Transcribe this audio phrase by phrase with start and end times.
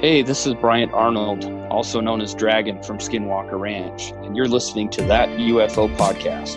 [0.00, 4.88] Hey, this is Bryant Arnold, also known as Dragon from Skinwalker Ranch, and you're listening
[4.92, 6.56] to that UFO podcast.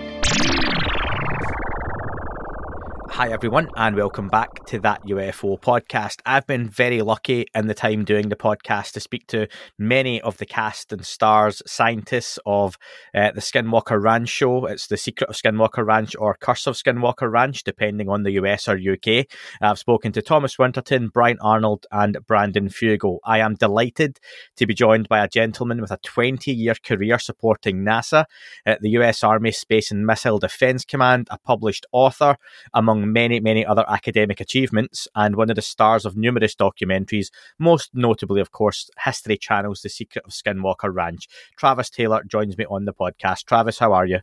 [3.13, 6.20] Hi, everyone, and welcome back to that UFO podcast.
[6.25, 10.39] I've been very lucky in the time doing the podcast to speak to many of
[10.39, 12.76] the cast and stars, scientists of
[13.13, 14.66] uh, the Skinwalker Ranch show.
[14.66, 18.68] It's The Secret of Skinwalker Ranch or Curse of Skinwalker Ranch, depending on the US
[18.68, 19.27] or UK.
[19.61, 23.20] I've spoken to Thomas Winterton, Bryant Arnold, and Brandon Fugal.
[23.23, 24.20] I am delighted
[24.55, 28.25] to be joined by a gentleman with a 20 year career supporting NASA
[28.66, 32.38] at the US Army Space and Missile Defense Command, a published author,
[32.73, 37.89] among many, many other academic achievements, and one of the stars of numerous documentaries, most
[37.94, 41.27] notably, of course, History Channel's The Secret of Skinwalker Ranch.
[41.58, 43.45] Travis Taylor joins me on the podcast.
[43.45, 44.20] Travis, how are you?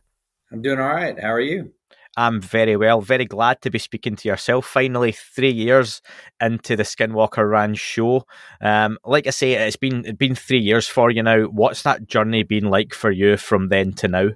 [0.51, 1.19] I'm doing all right.
[1.19, 1.73] How are you?
[2.17, 4.65] I'm very well, very glad to be speaking to yourself.
[4.65, 6.01] Finally, three years
[6.41, 8.25] into the Skinwalker Ranch show.
[8.61, 11.43] Um, like I say, it's been it's been three years for you now.
[11.43, 14.29] What's that journey been like for you from then to now?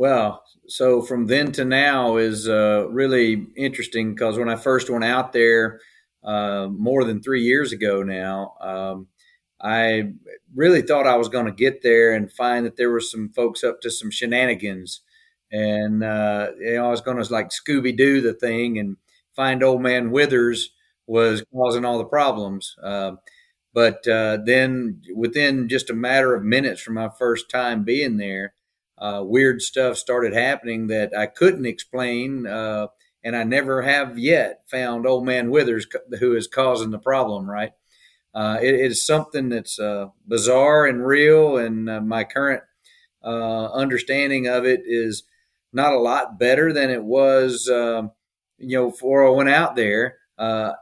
[0.00, 5.04] Well, so from then to now is uh, really interesting because when I first went
[5.04, 5.78] out there
[6.24, 9.08] uh, more than three years ago now, um,
[9.60, 10.14] I
[10.54, 13.62] really thought I was going to get there and find that there were some folks
[13.62, 15.02] up to some shenanigans,
[15.52, 18.96] and uh, you know I was going to like Scooby Doo the thing and
[19.36, 20.70] find Old Man Withers
[21.06, 22.74] was causing all the problems.
[22.82, 23.16] Uh,
[23.74, 28.54] but uh, then within just a matter of minutes from my first time being there
[29.00, 32.88] uh, weird stuff started happening that I couldn't explain, uh,
[33.24, 35.86] and I never have yet found Old Man Withers
[36.18, 37.50] who is causing the problem.
[37.50, 37.72] Right?
[38.34, 42.62] Uh, it, it is something that's uh, bizarre and real, and uh, my current
[43.24, 45.24] uh, understanding of it is
[45.72, 48.10] not a lot better than it was, um,
[48.58, 50.18] you know, before I went out there.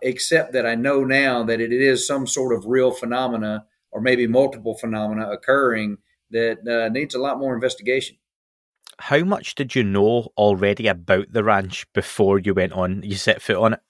[0.03, 4.27] except that I know now that it is some sort of real phenomena, or maybe
[4.27, 5.99] multiple phenomena occurring
[6.31, 8.17] that uh, needs a lot more investigation.
[8.99, 13.03] How much did you know already about the ranch before you went on?
[13.03, 13.81] You set foot on it.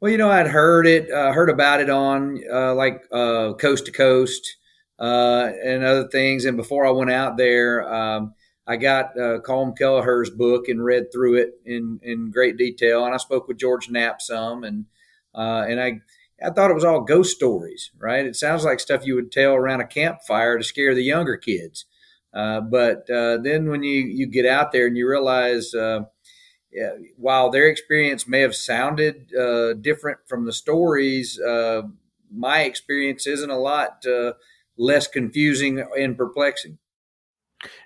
[0.00, 3.86] Well, you know, I'd heard it, uh, heard about it on uh, like uh, Coast
[3.86, 4.56] to Coast
[4.98, 6.44] uh, and other things.
[6.44, 8.34] And before I went out there, um,
[8.66, 13.04] I got uh, Colm Kelleher's book and read through it in in great detail.
[13.04, 14.84] And I spoke with George Knapp some, and
[15.34, 16.00] and I
[16.44, 18.26] I thought it was all ghost stories, right?
[18.26, 21.86] It sounds like stuff you would tell around a campfire to scare the younger kids.
[22.32, 26.00] Uh, but uh, then when you, you get out there and you realize, uh,
[26.72, 31.82] yeah, while their experience may have sounded uh, different from the stories, uh,
[32.32, 34.32] my experience isn't a lot uh,
[34.76, 36.78] less confusing and perplexing.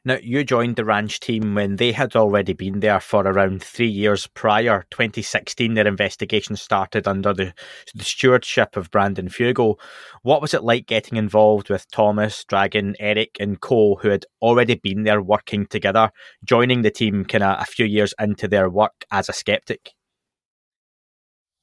[0.04, 3.88] Now, you joined the ranch team when they had already been there for around three
[3.88, 4.86] years prior.
[4.90, 7.54] 2016, their investigation started under the,
[7.94, 9.76] the stewardship of Brandon Fugal.
[10.22, 14.74] What was it like getting involved with Thomas, Dragon, Eric, and Co., who had already
[14.76, 16.10] been there working together,
[16.44, 19.92] joining the team kind of a few years into their work as a skeptic?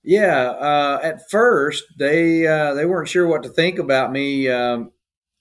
[0.07, 4.91] Yeah, uh, at first they uh, they weren't sure what to think about me um,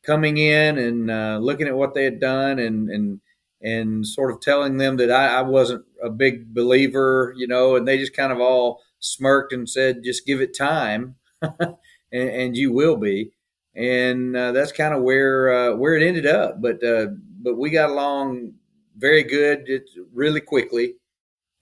[0.04, 3.20] coming in and uh, looking at what they had done and and
[3.64, 7.88] and sort of telling them that I, I, wasn't a big believer, you know, and
[7.88, 11.76] they just kind of all smirked and said, "Just give it time, and,
[12.12, 13.32] and, you will be."
[13.74, 16.60] And uh, that's kind of where uh, where it ended up.
[16.60, 17.06] But uh,
[17.42, 18.52] but we got along
[18.96, 19.66] very good,
[20.12, 20.96] really quickly,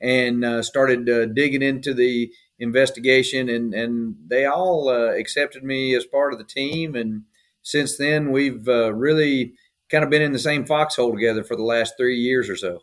[0.01, 6.05] and uh, started uh, digging into the investigation, and and they all accepted me as
[6.05, 7.23] part of the team and
[7.63, 9.55] since then, we've uh, really
[9.91, 12.81] kind of been in the same foxhole together for the last three years or so.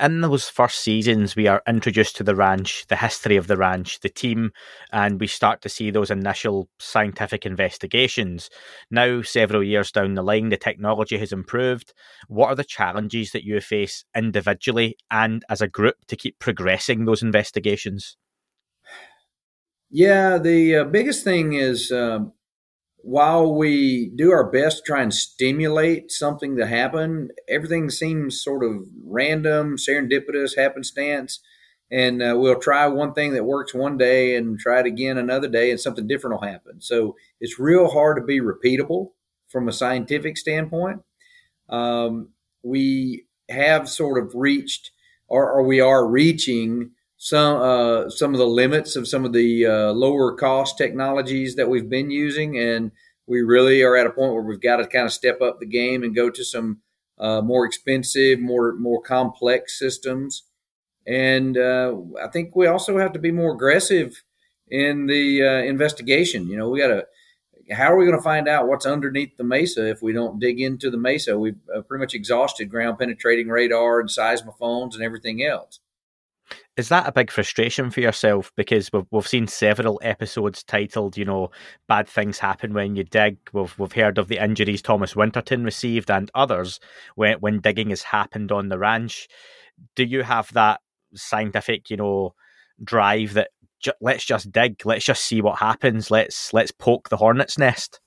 [0.00, 4.00] In those first seasons, we are introduced to the ranch, the history of the ranch,
[4.00, 4.50] the team,
[4.90, 8.48] and we start to see those initial scientific investigations.
[8.90, 11.92] Now, several years down the line, the technology has improved.
[12.28, 17.04] What are the challenges that you face individually and as a group to keep progressing
[17.04, 18.16] those investigations?
[19.90, 22.32] Yeah, the uh, biggest thing is um,
[23.04, 28.64] while we do our best to try and stimulate something to happen, everything seems sort
[28.64, 31.40] of random, serendipitous, happenstance.
[31.90, 35.48] And uh, we'll try one thing that works one day and try it again another
[35.48, 36.80] day, and something different will happen.
[36.80, 39.10] So it's real hard to be repeatable
[39.48, 41.02] from a scientific standpoint.
[41.68, 42.30] Um,
[42.62, 44.92] we have sort of reached,
[45.28, 46.92] or, or we are reaching,
[47.24, 51.70] some uh, some of the limits of some of the uh, lower cost technologies that
[51.70, 52.92] we've been using, and
[53.26, 55.66] we really are at a point where we've got to kind of step up the
[55.66, 56.82] game and go to some
[57.18, 60.42] uh, more expensive, more more complex systems.
[61.06, 64.22] And uh, I think we also have to be more aggressive
[64.68, 66.46] in the uh, investigation.
[66.46, 67.06] You know, we got to
[67.72, 70.60] how are we going to find out what's underneath the mesa if we don't dig
[70.60, 71.38] into the mesa?
[71.38, 75.80] We've uh, pretty much exhausted ground penetrating radar and seismophones and everything else.
[76.76, 78.50] Is that a big frustration for yourself?
[78.56, 81.50] Because we've we've seen several episodes titled, you know,
[81.86, 83.36] bad things happen when you dig.
[83.52, 86.80] We've we've heard of the injuries Thomas Winterton received and others
[87.14, 89.28] when when digging has happened on the ranch.
[89.94, 90.80] Do you have that
[91.14, 92.34] scientific, you know,
[92.82, 93.50] drive that
[93.80, 98.00] ju- let's just dig, let's just see what happens, let's let's poke the hornet's nest?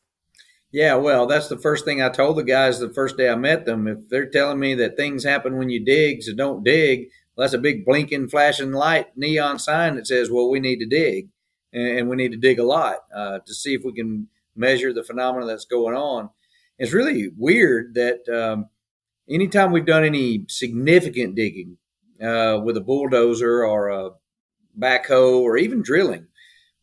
[0.72, 3.66] Yeah, well, that's the first thing I told the guys the first day I met
[3.66, 3.88] them.
[3.88, 7.54] If they're telling me that things happen when you dig, so don't dig, well, that's
[7.54, 11.30] a big blinking, flashing light neon sign that says, well, we need to dig.
[11.72, 15.04] And we need to dig a lot uh, to see if we can measure the
[15.04, 16.32] phenomena that's going on.
[16.80, 18.70] It's really weird that um,
[19.30, 21.78] anytime we've done any significant digging
[22.20, 24.12] uh, with a bulldozer or a
[24.80, 26.28] backhoe or even drilling,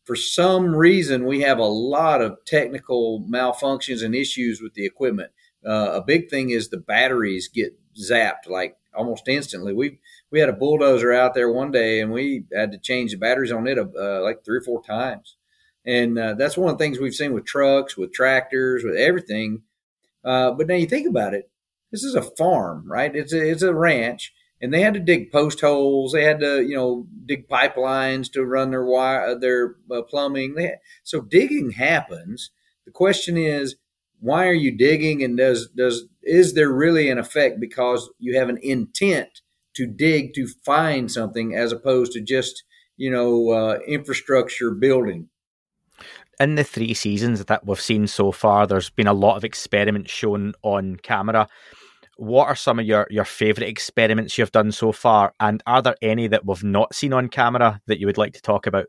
[0.05, 5.31] for some reason we have a lot of technical malfunctions and issues with the equipment.
[5.67, 9.73] Uh, a big thing is the batteries get zapped like almost instantly.
[9.73, 9.99] We
[10.31, 13.51] we had a bulldozer out there one day, and we had to change the batteries
[13.51, 15.37] on it uh, like three or four times.
[15.85, 19.61] And uh, that's one of the things we've seen with trucks, with tractors, with everything.
[20.23, 21.49] Uh, but now you think about it,
[21.91, 23.15] this is a farm, right?
[23.15, 26.11] It's a, it's a ranch, and they had to dig post holes.
[26.11, 30.57] They had to, you know, dig pipelines to run their wire, their uh, plumbing.
[30.57, 32.49] Had, so digging happens.
[32.85, 33.75] The question is,
[34.19, 38.49] why are you digging, and does does is there really an effect because you have
[38.49, 39.41] an intent
[39.75, 42.63] to dig to find something as opposed to just
[42.97, 45.29] you know uh, infrastructure building.
[46.39, 50.11] In the three seasons that we've seen so far there's been a lot of experiments
[50.11, 51.47] shown on camera.
[52.17, 55.33] What are some of your, your favorite experiments you've done so far?
[55.39, 58.41] And are there any that we've not seen on camera that you would like to
[58.41, 58.85] talk about?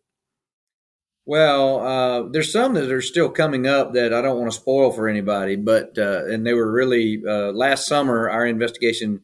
[1.29, 4.93] Well, uh, there's some that are still coming up that I don't want to spoil
[4.93, 8.31] for anybody, but uh, and they were really uh, last summer.
[8.31, 9.23] Our investigation,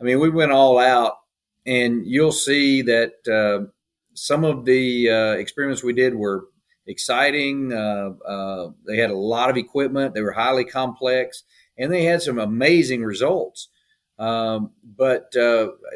[0.00, 1.14] I mean, we went all out,
[1.66, 3.70] and you'll see that uh,
[4.14, 6.46] some of the uh, experiments we did were
[6.86, 7.72] exciting.
[7.72, 10.14] Uh, they had a lot of equipment.
[10.14, 11.44] They were highly complex,
[11.78, 13.68] and they had some amazing results.
[14.18, 15.34] Um, but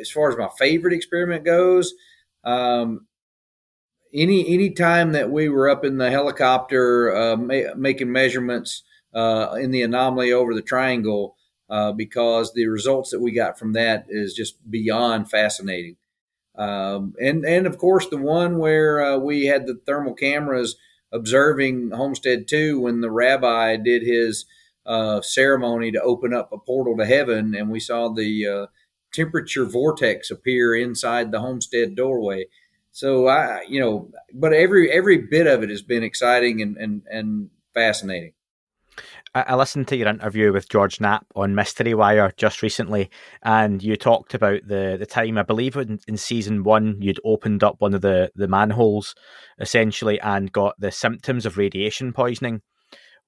[0.01, 1.95] as far as my favorite experiment goes.
[2.45, 3.07] Um,
[4.15, 9.57] any any time that we were up in the helicopter uh, ma- making measurements uh,
[9.61, 11.37] in the anomaly over the triangle,
[11.69, 15.97] uh, because the results that we got from that is just beyond fascinating.
[16.57, 20.77] Um, and and of course the one where uh, we had the thermal cameras
[21.13, 24.45] observing Homestead Two when the rabbi did his
[24.87, 28.67] uh, ceremony to open up a portal to heaven, and we saw the uh,
[29.13, 32.47] temperature vortex appear inside the homestead doorway
[32.95, 37.03] so I, you know, but every every bit of it has been exciting and and,
[37.11, 38.34] and fascinating.
[39.37, 43.11] I listened to your interview with George Knapp on Mystery Wire just recently,
[43.43, 47.65] and you talked about the, the time I believe in, in season one you'd opened
[47.65, 49.17] up one of the, the manholes
[49.59, 52.63] essentially and got the symptoms of radiation poisoning.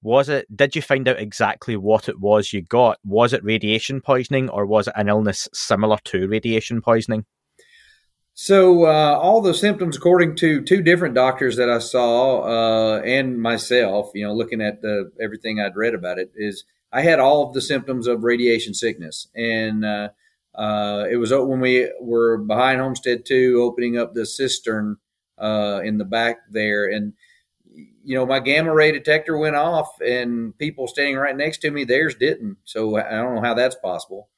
[0.00, 0.46] Was it?
[0.54, 3.00] Did you find out exactly what it was you got?
[3.04, 7.24] Was it radiation poisoning, or was it an illness similar to radiation poisoning?
[8.38, 13.40] So uh, all the symptoms, according to two different doctors that I saw uh, and
[13.40, 17.46] myself, you know, looking at the everything I'd read about it, is I had all
[17.46, 20.10] of the symptoms of radiation sickness, and uh,
[20.54, 24.98] uh it was when we were behind Homestead Two, opening up the cistern
[25.38, 27.14] uh, in the back there, and
[28.04, 31.84] you know, my gamma ray detector went off, and people standing right next to me,
[31.84, 32.58] theirs didn't.
[32.64, 34.28] So I don't know how that's possible.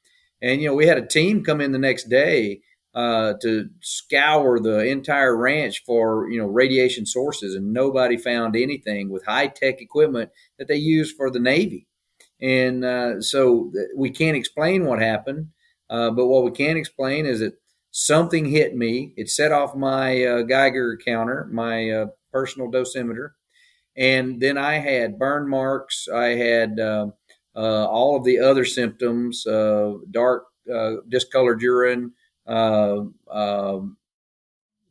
[0.41, 2.61] And you know, we had a team come in the next day
[2.95, 9.09] uh, to scour the entire ranch for you know radiation sources, and nobody found anything
[9.09, 11.87] with high tech equipment that they use for the Navy.
[12.41, 15.49] And uh, so we can't explain what happened,
[15.89, 17.59] uh, but what we can explain is that
[17.91, 19.13] something hit me.
[19.17, 23.31] It set off my uh, Geiger counter, my uh, personal dosimeter,
[23.95, 26.07] and then I had burn marks.
[26.07, 27.07] I had uh,
[27.55, 29.43] all of the other symptoms:
[30.09, 30.45] dark,
[31.07, 32.13] discolored urine
[32.49, 33.97] uh, um,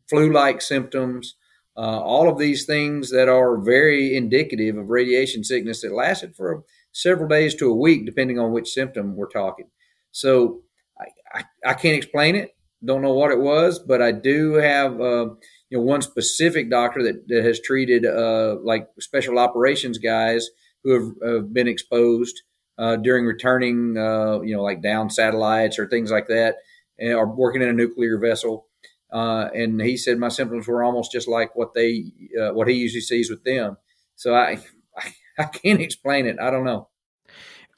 [0.09, 1.35] flu-like symptoms,
[1.77, 6.65] uh, all of these things that are very indicative of radiation sickness that lasted for
[6.93, 9.69] several days to a week, depending on which symptom we're talking.
[10.11, 10.63] So
[10.99, 12.57] I, I, I can't explain it.
[12.85, 15.27] Don't know what it was, but I do have uh,
[15.69, 20.49] you know one specific doctor that, that has treated uh, like special operations guys
[20.85, 22.43] who have, have been exposed
[22.79, 26.57] uh, during returning, uh, you know, like down satellites or things like that
[27.01, 28.67] or working in a nuclear vessel.
[29.11, 32.05] Uh, and he said my symptoms were almost just like what they
[32.41, 33.77] uh, what he usually sees with them.
[34.17, 34.59] So I,
[34.97, 36.39] I I can't explain it.
[36.41, 36.89] I don't know.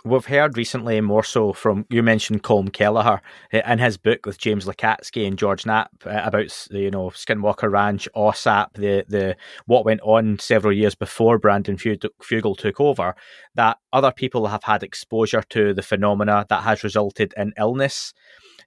[0.02, 3.20] We've heard recently more so from you mentioned Colm Kelleher
[3.52, 7.70] eh, in his book with James Lacatski and George Knapp uh, about you know Skinwalker
[7.70, 9.36] Ranch, OSAP, the the
[9.66, 13.14] what went on several years before Brandon Fugal took over.
[13.56, 18.14] That other people have had exposure to the phenomena that has resulted in illness.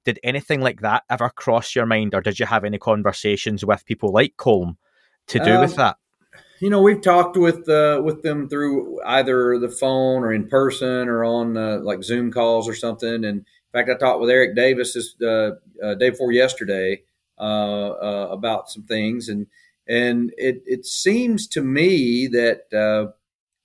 [0.06, 3.86] Did anything like that ever cross your mind, or did you have any conversations with
[3.86, 4.78] people like Colm
[5.28, 5.98] to do um, with that?
[6.64, 11.10] you know, we've talked with uh, with them through either the phone or in person
[11.10, 13.26] or on uh, like Zoom calls or something.
[13.26, 15.52] And in fact, I talked with Eric Davis this uh,
[15.84, 17.02] uh day before yesterday
[17.38, 19.48] uh, uh, about some things, and
[19.90, 23.12] and it it seems to me that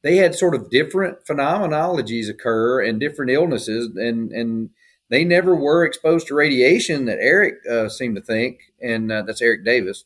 [0.03, 4.71] they had sort of different phenomenologies occur and different illnesses, and and
[5.11, 10.05] they never were exposed to radiation that Eric seemed to think, and that's Eric Davis,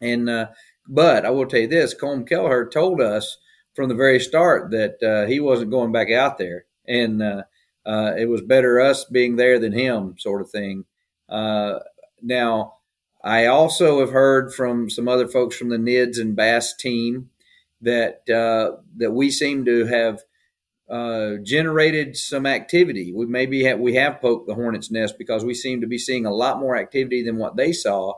[0.00, 0.48] and
[0.86, 3.38] but I will tell you this: Colm Kelleher told us
[3.74, 7.42] from the very start that uh, he wasn't going back out there, and uh,
[7.84, 10.84] uh, it was better us being there than him, sort of thing.
[11.28, 11.80] Uh,
[12.22, 12.74] now,
[13.22, 17.30] I also have heard from some other folks from the NIDS and BAASS team
[17.80, 20.22] that uh, that we seem to have
[20.88, 23.12] uh, generated some activity.
[23.14, 26.26] We maybe have, we have poked the hornet's nest because we seem to be seeing
[26.26, 28.14] a lot more activity than what they saw,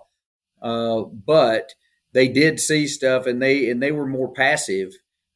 [0.61, 1.75] but
[2.13, 4.93] they did see stuff and they and they were more passive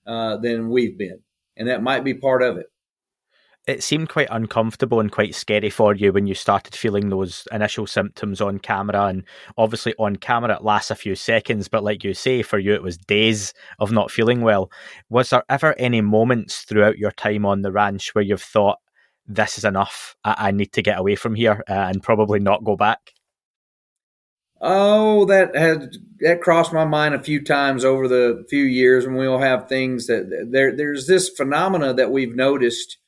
[0.07, 1.21] uh, than we've been,
[1.57, 2.67] and that might be part of it.
[3.71, 7.87] It seemed quite uncomfortable and quite scary for you when you started feeling those initial
[7.87, 9.05] symptoms on camera.
[9.05, 9.23] And
[9.57, 12.83] obviously, on camera, it lasts a few seconds, but like you say, for you, it
[12.83, 14.73] was days of not feeling well.
[15.09, 18.79] Was there ever any moments throughout your time on the ranch where you've thought,
[19.25, 20.17] this is enough.
[20.25, 23.13] I, I need to get away from here uh, and probably not go back.
[24.61, 29.17] Oh, that had that crossed my mind a few times over the few years, and
[29.17, 30.77] we'll have things that there.
[30.77, 32.99] There's this phenomena that we've noticed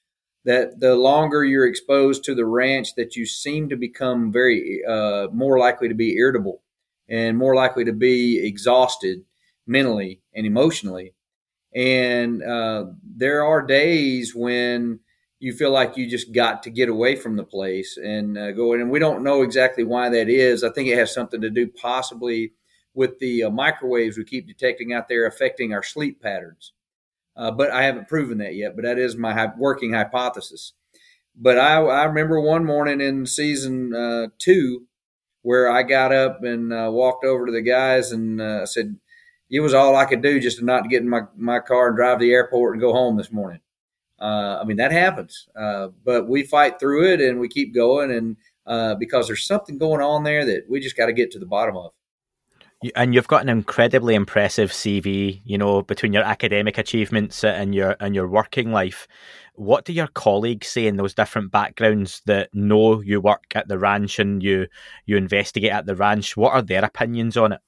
[0.45, 5.29] that the longer you're exposed to the ranch, that you seem to become very uh,
[5.33, 6.63] more likely to be irritable
[7.09, 9.25] and more likely to be exhausted
[9.67, 11.15] mentally and emotionally.
[11.75, 15.01] And uh, there are days when
[15.39, 18.75] you feel like you just got to get away from the place and uh, go
[18.75, 18.81] in.
[18.81, 20.63] And we don't know exactly why that is.
[20.63, 22.53] I think it has something to do possibly
[22.95, 26.73] with the uh, microwaves we keep detecting out there affecting our sleep patterns.
[27.37, 28.77] Uh, but I haven't proven that yet.
[28.77, 30.73] But that is my working hypothesis.
[31.35, 34.87] But I, I remember one morning in season uh, two
[35.43, 38.97] where I got up and uh, walked over to the guys and uh, said,
[39.51, 41.97] it was all I could do just to not get in my, my car and
[41.97, 43.61] drive to the airport and go home this morning.
[44.21, 48.12] Uh, I mean, that happens, uh, but we fight through it and we keep going.
[48.12, 48.37] And
[48.67, 51.47] uh, because there's something going on there that we just got to get to the
[51.47, 51.93] bottom of.
[52.97, 57.97] And you've got an incredibly impressive CV, you know, between your academic achievements and your
[58.01, 59.07] and your working life.
[59.55, 63.79] What do your colleagues say in those different backgrounds that know you work at the
[63.79, 64.67] ranch and you
[65.07, 66.37] you investigate at the ranch?
[66.37, 67.61] What are their opinions on it?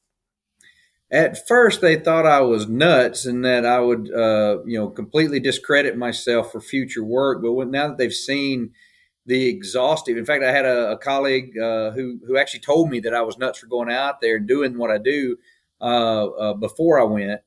[1.15, 5.39] at first they thought I was nuts and that I would, uh, you know, completely
[5.39, 7.41] discredit myself for future work.
[7.41, 8.73] But now that they've seen
[9.27, 13.01] the exhaustive, in fact, I had a, a colleague uh, who who actually told me
[13.01, 15.37] that I was nuts for going out there and doing what I do
[15.81, 17.41] uh, uh before I went.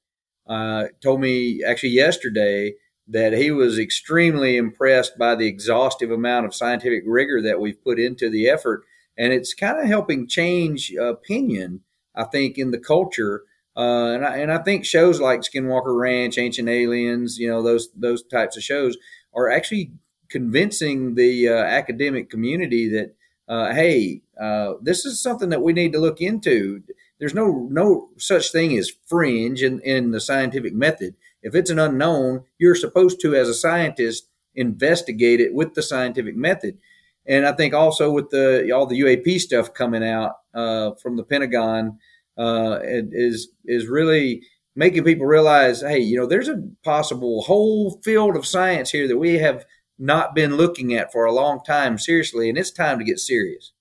[0.48, 2.74] Uh, told me actually yesterday
[3.08, 8.00] that he was extremely impressed by the exhaustive amount of scientific rigor that we've put
[8.00, 8.84] into the effort,
[9.18, 11.82] and it's kind of helping change opinion.
[12.16, 13.44] I think in the culture
[13.78, 17.90] uh, and I and I think shows like Skinwalker Ranch, Ancient Aliens, you know those
[17.96, 18.98] those types of shows
[19.36, 19.92] are actually
[20.30, 23.16] convincing the uh, academic community that
[23.48, 26.84] uh, hey, uh, this is something that we need to look into.
[27.20, 31.16] There's no no such thing as fringe in, in the scientific method.
[31.42, 36.36] If it's an unknown, you're supposed to, as a scientist, investigate it with the scientific
[36.36, 36.78] method.
[37.26, 41.24] And I think also with the all the UAP stuff coming out uh, from the
[41.24, 42.00] Pentagon
[42.38, 44.42] uh, is is really
[44.76, 49.18] making people realize, hey, you know, there's a possible whole field of science here that
[49.18, 49.66] we have
[50.00, 53.74] not been looking at for a long time seriously, and it's time to get serious.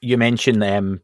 [0.00, 1.00] You mentioned um,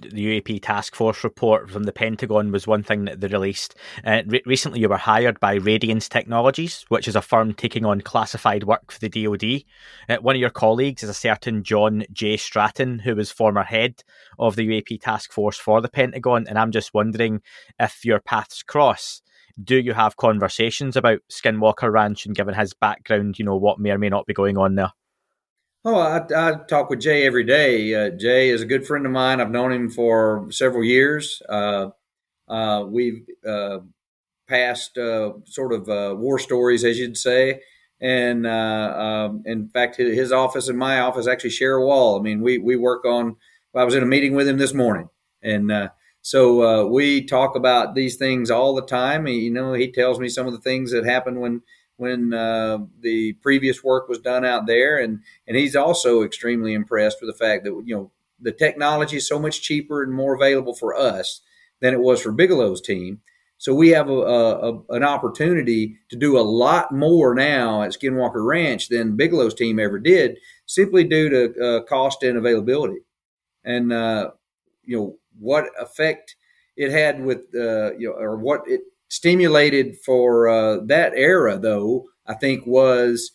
[0.00, 3.74] the UAP task force report from the Pentagon was one thing that they released.
[4.04, 8.00] Uh, re- recently, you were hired by Radiance Technologies, which is a firm taking on
[8.00, 9.64] classified work for the DoD.
[10.08, 12.36] Uh, one of your colleagues is a certain John J.
[12.36, 14.02] Stratton, who was former head
[14.38, 16.46] of the UAP task force for the Pentagon.
[16.48, 17.42] And I'm just wondering
[17.78, 19.22] if your paths cross.
[19.62, 23.90] Do you have conversations about Skinwalker Ranch and given his background, you know, what may
[23.90, 24.92] or may not be going on there?
[25.84, 27.92] Oh, I, I, talk with Jay every day.
[27.92, 29.40] Uh, Jay is a good friend of mine.
[29.40, 31.42] I've known him for several years.
[31.48, 31.88] Uh,
[32.48, 33.78] uh, we've uh,
[34.48, 37.62] past uh, sort of uh, war stories, as you'd say.
[38.00, 42.18] And um, in fact, his office and my office actually share a wall.
[42.18, 43.36] I mean, we we work on.
[43.74, 45.08] I was in a meeting with him this morning,
[45.40, 45.70] and
[46.22, 49.26] so uh, we talk about these things all the time.
[49.26, 51.62] you know, he tells me some of the things that happened when
[51.96, 57.18] when uh, the previous work was done out there, and and he's also extremely impressed
[57.20, 60.74] with the fact that you know the technology is so much cheaper and more available
[60.74, 61.40] for us
[61.80, 63.20] than it was for Bigelow's team.
[63.58, 68.44] So we have a, a, an opportunity to do a lot more now at Skinwalker
[68.44, 73.02] Ranch than Bigelow's team ever did, simply due to uh, cost and availability.
[73.64, 74.32] And uh,
[74.84, 76.36] you know what effect
[76.76, 82.06] it had with uh, you know, or what it stimulated for uh, that era, though
[82.26, 83.32] I think was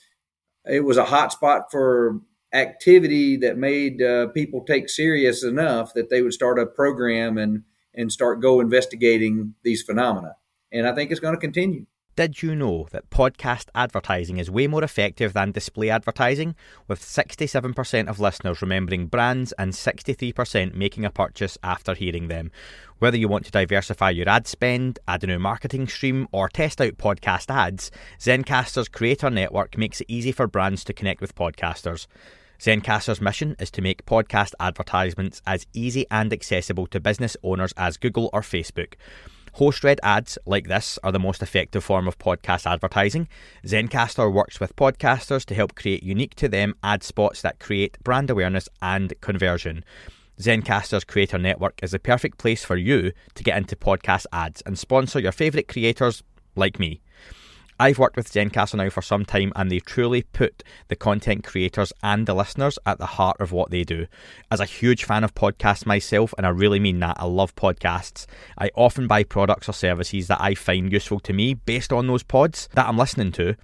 [0.66, 2.20] it was a hot spot for
[2.54, 7.64] activity that made uh, people take serious enough that they would start a program and
[7.94, 10.36] and start go investigating these phenomena.
[10.72, 11.86] And I think it's going to continue.
[12.18, 16.56] Did you know that podcast advertising is way more effective than display advertising,
[16.88, 22.50] with 67% of listeners remembering brands and 63% making a purchase after hearing them?
[22.98, 26.82] Whether you want to diversify your ad spend, add a new marketing stream, or test
[26.82, 32.08] out podcast ads, Zencastr's creator network makes it easy for brands to connect with podcasters.
[32.60, 37.98] Zencastr's mission is to make podcast advertisements as easy and accessible to business owners as
[37.98, 38.96] Google or Facebook.
[39.58, 43.28] Host read ads like this are the most effective form of podcast advertising.
[43.66, 48.30] Zencastr works with podcasters to help create unique to them ad spots that create brand
[48.30, 49.84] awareness and conversion.
[50.40, 54.78] Zencastr's Creator Network is the perfect place for you to get into podcast ads and
[54.78, 56.22] sponsor your favourite creators
[56.56, 57.02] like me.
[57.80, 61.94] I've worked with Zencastr now for some time and they truly put the content creators
[62.02, 64.08] and the listeners at the heart of what they do.
[64.50, 68.26] As a huge fan of podcasts myself, and I really mean that, I love podcasts,
[68.58, 72.24] I often buy products or services that I find useful to me based on those
[72.24, 73.56] pods that I'm listening to.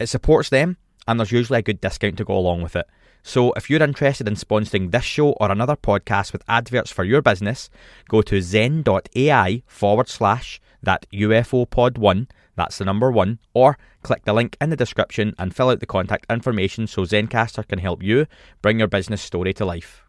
[0.00, 2.86] It supports them and there's usually a good discount to go along with it.
[3.22, 7.22] So if you're interested in sponsoring this show or another podcast with adverts for your
[7.22, 7.70] business,
[8.08, 12.28] go to zen.ai forward slash that UFO pod one
[12.60, 13.38] that's the number one.
[13.54, 17.66] Or click the link in the description and fill out the contact information so Zencastr
[17.66, 18.26] can help you
[18.60, 20.04] bring your business story to life.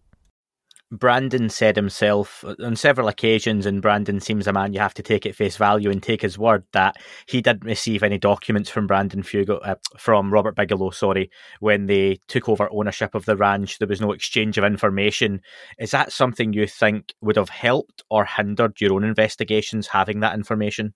[0.91, 5.25] Brandon said himself on several occasions, and Brandon seems a man you have to take
[5.25, 9.23] at face value and take his word that he didn't receive any documents from Brandon
[9.23, 13.79] Fugal, uh, from Robert Bigelow, sorry, when they took over ownership of the ranch.
[13.79, 15.41] There was no exchange of information.
[15.79, 20.33] Is that something you think would have helped or hindered your own investigations having that
[20.33, 20.93] information?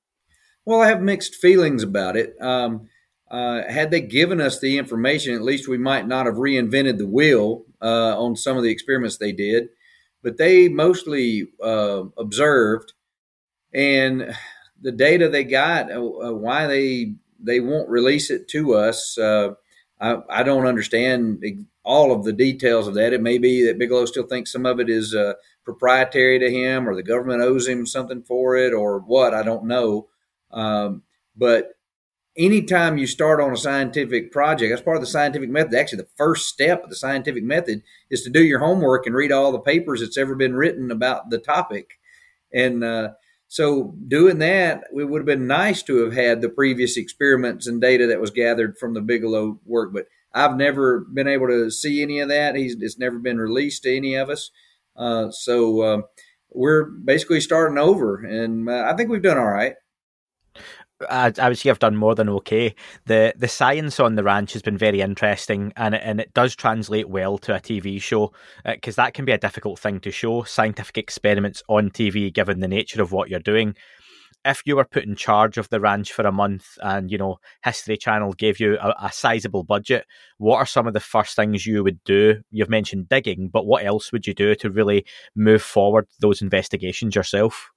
[0.66, 2.34] Well, I have mixed feelings about it.
[2.42, 2.90] Um,
[3.32, 7.08] uh, had they given us the information, at least we might not have reinvented the
[7.08, 9.70] wheel uh, on some of the experiments they did.
[10.26, 12.94] But they mostly uh, observed,
[13.76, 14.36] and
[14.82, 19.50] the data they got, uh, uh, why they they won't release it to us, uh,
[20.02, 21.46] I, I, don't understand
[21.84, 23.14] all of the details of that.
[23.14, 25.16] It may be that Bigelow still thinks some of it is
[25.64, 29.36] proprietary to him, or the government owes him something for it, or what.
[29.36, 30.08] I don't know.
[30.50, 31.04] Um,
[31.38, 31.74] but
[32.38, 35.74] anytime you start on a scientific project, that's part of the scientific method.
[35.74, 39.32] Actually, the first step of the scientific method is to do your homework and read
[39.32, 42.00] all the papers that's ever been written about the topic.
[42.54, 43.10] And uh,
[43.48, 47.82] so, doing that, it would have been nice to have had the previous experiments and
[47.82, 52.02] data that was gathered from the Bigelow work, but I've never been able to see
[52.02, 52.56] any of that.
[52.56, 54.52] He's, it's never been released to any of us.
[54.96, 56.02] Uh, so, uh,
[56.52, 59.76] we're basically starting over, and uh, I think we've done all right.
[61.10, 62.74] I, I would say I've done more than okay.
[63.06, 66.56] The the science on the ranch has been very interesting, and it, and it does
[66.56, 68.32] translate well to a TV show
[68.66, 72.62] because uh, that can be a difficult thing to show scientific experiments on TV, given
[72.62, 73.76] the nature of what you're doing.
[74.46, 77.40] If you were put in charge of the ranch for a month, and you know
[77.64, 80.06] History Channel gave you a, a sizable budget,
[80.38, 82.42] what are some of the first things you would do?
[82.52, 85.06] You've mentioned digging, but what else would you do to really
[85.36, 87.72] move forward those investigations yourself?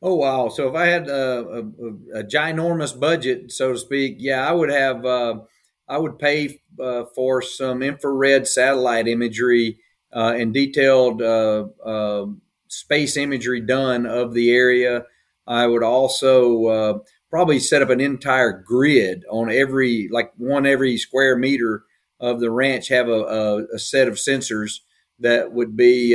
[0.00, 0.48] Oh wow!
[0.48, 4.70] So if I had a, a, a ginormous budget, so to speak, yeah, I would
[4.70, 5.04] have.
[5.04, 5.40] Uh,
[5.88, 9.78] I would pay uh, for some infrared satellite imagery
[10.14, 15.04] uh, and detailed uh, um, space imagery done of the area.
[15.46, 16.98] I would also uh,
[17.30, 21.84] probably set up an entire grid on every, like one every square meter
[22.20, 24.80] of the ranch, have a, a set of sensors
[25.20, 26.14] that would be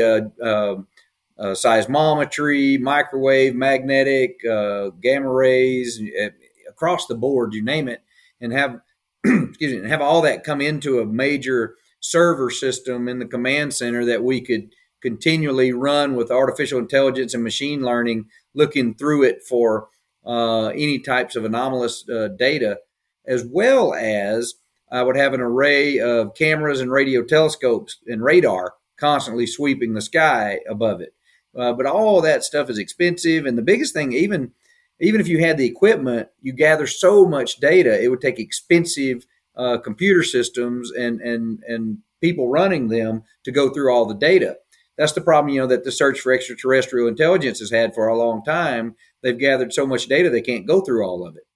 [1.38, 6.30] uh, seismometry, microwave, magnetic, uh, gamma rays, uh,
[6.69, 8.04] across the board, you name it,
[8.41, 8.82] and have
[9.26, 13.74] excuse me, and have all that come into a major server system in the command
[13.74, 19.41] center that we could continually run with artificial intelligence and machine learning, looking through it
[19.48, 19.88] for
[20.26, 22.80] uh, any types of anomalous uh, data,
[23.26, 24.56] as well as
[24.91, 30.02] I would have an array of cameras and radio telescopes and radar constantly sweeping the
[30.02, 31.13] sky above it.
[31.58, 34.52] Uh, but all that stuff is expensive, and the biggest thing, even
[35.00, 39.26] even if you had the equipment, you gather so much data, it would take expensive
[39.56, 44.58] uh, computer systems and and and people running them to go through all the data.
[44.98, 48.18] That's the problem, you know, that the search for extraterrestrial intelligence has had for a
[48.18, 48.96] long time.
[49.22, 51.48] They've gathered so much data they can't go through all of it,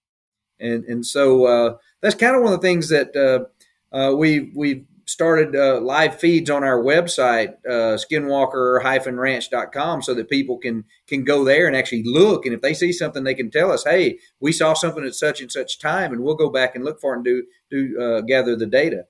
[0.60, 4.52] and and so uh, that's kind of one of the things that uh, uh, we
[4.56, 11.24] we've started uh, live feeds on our website, uh, skinwalker-ranch.com, so that people can can
[11.24, 12.46] go there and actually look.
[12.46, 15.42] And if they see something, they can tell us, "Hey, we saw something at such
[15.42, 18.22] and such time," and we'll go back and look for it and do do uh,
[18.22, 19.06] gather the data.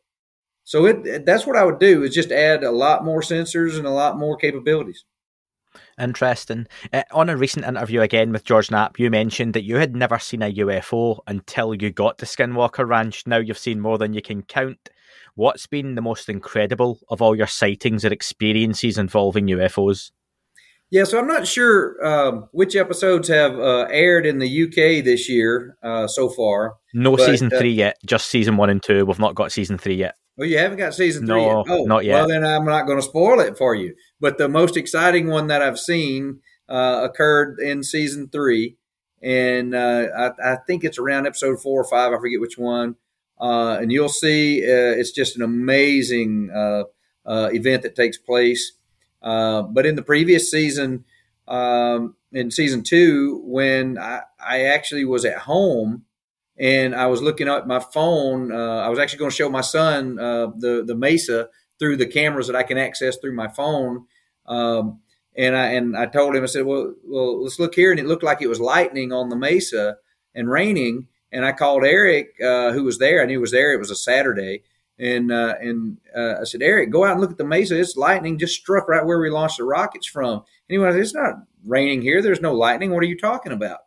[0.63, 3.87] So it that's what I would do is just add a lot more sensors and
[3.87, 5.03] a lot more capabilities.
[5.99, 6.67] Interesting.
[6.93, 10.19] Uh, on a recent interview again with George Knapp, you mentioned that you had never
[10.19, 13.25] seen a UFO until you got to Skinwalker Ranch.
[13.25, 14.89] Now you've seen more than you can count.
[15.37, 20.09] What's been the most incredible of all your sightings or experiences involving UFOs?
[20.89, 25.29] Yeah, so I'm not sure um, which episodes have uh, aired in the UK this
[25.29, 26.73] year uh, so far.
[26.95, 29.05] No but, season uh, three yet, just season one and two.
[29.05, 30.15] We've not got season three yet.
[30.37, 31.65] Well, you haven't got season three no, yet.
[31.69, 32.13] Oh, not yet.
[32.15, 33.93] Well, then I'm not going to spoil it for you.
[34.19, 38.77] But the most exciting one that I've seen uh, occurred in season three,
[39.21, 42.11] and uh, I, I, think it's around episode four or five.
[42.11, 42.95] I forget which one
[43.39, 46.83] uh, and you'll see uh, it's just an amazing uh,
[47.25, 48.73] uh event that takes place.
[49.21, 51.03] Uh, but in the previous season,
[51.47, 56.03] um, in season two, when I, I, actually was at home
[56.57, 59.61] and I was looking at my phone, uh, I was actually going to show my
[59.61, 64.05] son the the mesa through the cameras that I can access through my phone.
[64.45, 64.99] Um,
[65.35, 68.07] and I and I told him I said, well, well, let's look here, and it
[68.07, 69.97] looked like it was lightning on the mesa
[70.33, 73.21] and raining and I called Eric, uh, who was there.
[73.21, 73.71] I knew he was there.
[73.71, 74.63] It was a Saturday,
[74.97, 77.79] and uh, and uh, I said, Eric, go out and look at the mesa.
[77.79, 80.33] It's lightning just struck right where we launched the rockets from.
[80.33, 82.23] And he went, It's not raining here.
[82.23, 82.89] There's no lightning.
[82.89, 83.81] What are you talking about?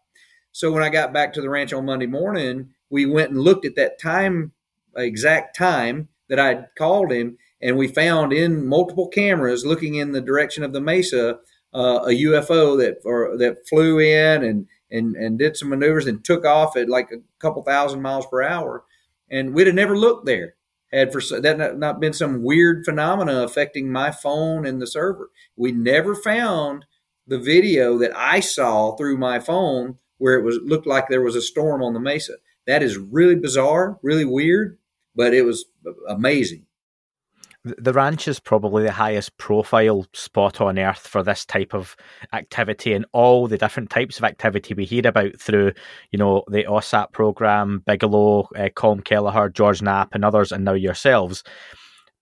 [0.53, 3.67] So when I got back to the ranch on Monday morning, we went and looked
[3.67, 4.53] at that time,
[4.97, 10.21] exact time that I'd called him, and we found in multiple cameras looking in the
[10.21, 11.41] direction of the mesa
[11.75, 16.25] uh, a UFO that or that flew in and and and did some maneuvers and
[16.25, 18.85] took off at like a couple thousand miles per hour,
[19.31, 20.55] and we'd have never looked there
[20.93, 25.31] had for that not been some weird phenomena affecting my phone and the server.
[25.57, 26.85] We never found
[27.27, 31.37] the video that I saw through my phone where it was looked like there was
[31.37, 32.35] a storm on the mesa.
[32.67, 34.79] That is really bizarre, really weird,
[35.15, 35.65] but it was
[36.09, 36.67] amazing.
[37.65, 41.95] The ranch is probably the highest profile spot on earth for this type of
[42.33, 45.73] activity and all the different types of activity we hear about through,
[46.11, 50.73] you know, the OSAP program, Bigelow, uh, Colm Kelleher, George Knapp, and others, and now
[50.73, 51.45] yourselves.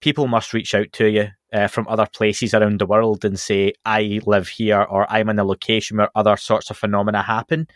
[0.01, 3.73] People must reach out to you uh, from other places around the world and say,
[3.85, 7.69] I live here or I'm in a location where other sorts of phenomena happen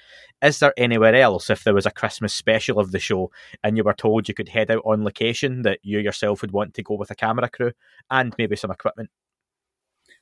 [0.43, 3.31] is there anywhere else, if there was a Christmas special of the show
[3.63, 6.75] and you were told you could head out on location, that you yourself would want
[6.75, 7.73] to go with a camera crew
[8.11, 9.11] and maybe some equipment?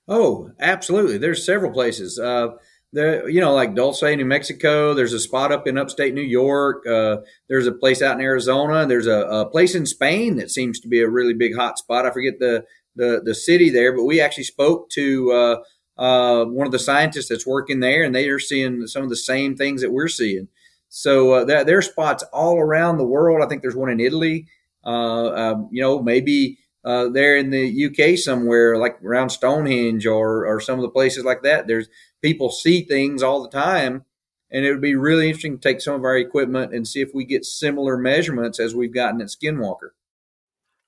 [0.06, 1.18] Oh, absolutely.
[1.18, 2.18] There's several places.
[2.18, 2.48] Uh,
[2.92, 4.94] there, you know, like Dulce, New Mexico.
[4.94, 6.84] There's a spot up in upstate New York.
[6.86, 8.84] Uh, there's a place out in Arizona.
[8.86, 12.04] There's a, a, place in Spain that seems to be a really big hot spot.
[12.04, 12.64] I forget the
[12.96, 15.56] the, the city there, but we actually spoke to uh,
[16.00, 19.16] uh, one of the scientists that's working there, and they are seeing some of the
[19.16, 20.48] same things that we're seeing.
[20.88, 23.42] So uh, there, there are spots all around the world.
[23.44, 24.46] I think there's one in Italy.
[24.84, 30.46] Uh, um, you know, maybe uh, there in the UK somewhere, like around Stonehenge or
[30.46, 31.66] or some of the places like that.
[31.66, 31.88] There's
[32.22, 34.04] people see things all the time,
[34.50, 37.10] and it would be really interesting to take some of our equipment and see if
[37.14, 39.90] we get similar measurements as we've gotten at Skinwalker.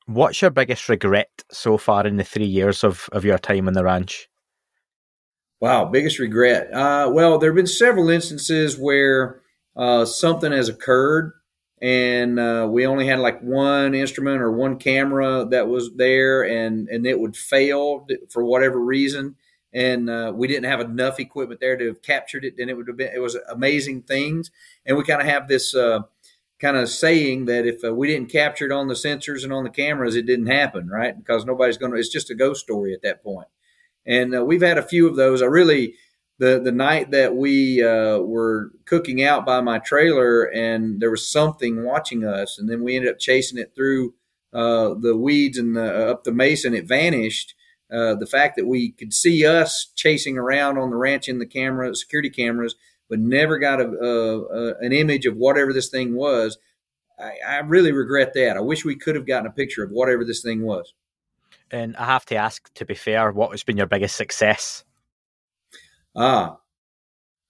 [0.07, 3.75] What's your biggest regret so far in the three years of, of your time on
[3.75, 4.29] the ranch?
[5.61, 6.73] Wow, biggest regret.
[6.73, 9.43] Uh, well, there have been several instances where
[9.77, 11.33] uh, something has occurred
[11.83, 16.89] and uh, we only had like one instrument or one camera that was there and,
[16.89, 19.35] and it would fail for whatever reason.
[19.75, 22.55] And uh, we didn't have enough equipment there to have captured it.
[22.57, 24.53] then it would have been, it was amazing things.
[24.87, 26.01] And we kind of have this uh,
[26.63, 29.65] kind of saying that if uh, we didn't capture it on the sensors and on
[29.65, 31.19] the cameras, it didn't happen, right?
[31.19, 33.49] Because nobody's going to, it's just a ghost story at that point.
[34.07, 35.43] and uh, we've had a few of those.
[35.43, 35.95] I really
[36.39, 41.31] the the night that we uh, were cooking out by my trailer, and there was
[41.31, 44.15] something watching us, and then we ended up chasing it through
[44.53, 47.55] uh, the weeds and the, up the and it vanished.
[47.93, 51.47] Uh, the fact that we could see us chasing around on the ranch in the
[51.47, 52.75] camera, security cameras,
[53.13, 56.57] but never got a, a, a an image of whatever this thing was.
[57.19, 58.57] I, I really regret that.
[58.57, 60.95] I wish we could have gotten a picture of whatever this thing was.
[61.71, 64.85] And I have to ask, to be fair, what has been your biggest success?
[66.17, 66.57] Ah,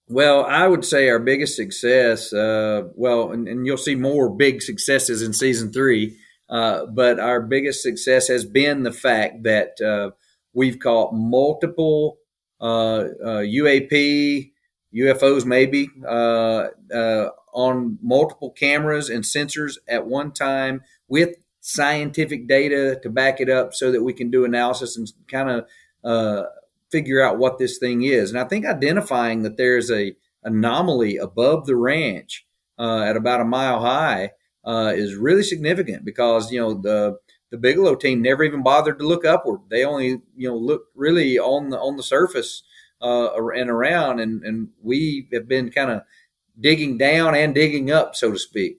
[0.08, 4.62] well, I would say our biggest success, uh, well, and, and, you'll see more big
[4.62, 6.18] successes in season three,
[6.50, 10.10] uh, but our biggest success has been the fact that uh,
[10.54, 12.18] we've caught multiple
[12.60, 14.51] UAP, uh,
[14.94, 22.98] UFOs, maybe, uh, uh, on multiple cameras and sensors at one time with scientific data
[23.02, 25.50] to back it up so that we can do analysis and kind
[26.04, 26.46] of
[26.90, 28.30] figure out what this thing is.
[28.30, 32.46] And I think identifying that there's a anomaly above the ranch
[32.78, 34.32] uh, at about a mile high
[34.64, 37.18] uh, is really significant because you know the
[37.50, 39.60] the Bigelow team never even bothered to look upward.
[39.70, 42.62] They only you know looked really on the on the surface
[43.02, 46.02] uh, and around, and and we have been kind of
[46.58, 48.78] digging down and digging up, so to speak.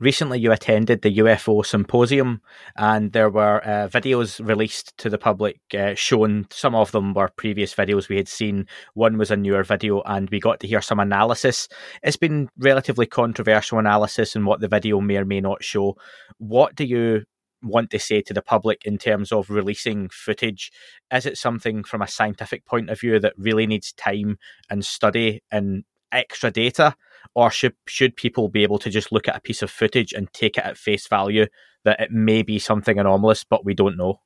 [0.00, 2.42] Recently, you attended the UFO symposium,
[2.76, 7.30] and there were uh, videos released to the public uh, showing some of them were
[7.36, 8.66] previous videos we had seen.
[8.94, 11.68] One was a newer video, and we got to hear some analysis.
[12.02, 15.96] It's been relatively controversial analysis and what the video may or may not show.
[16.38, 17.22] What do you
[17.62, 20.70] want to say to the public in terms of releasing footage?
[21.12, 24.38] Is it something from a scientific point of view that really needs time
[24.70, 26.94] and study and extra data?
[27.34, 30.32] or should should people be able to just look at a piece of footage and
[30.32, 31.46] take it at face value
[31.84, 34.20] that it may be something anomalous, but we don't know?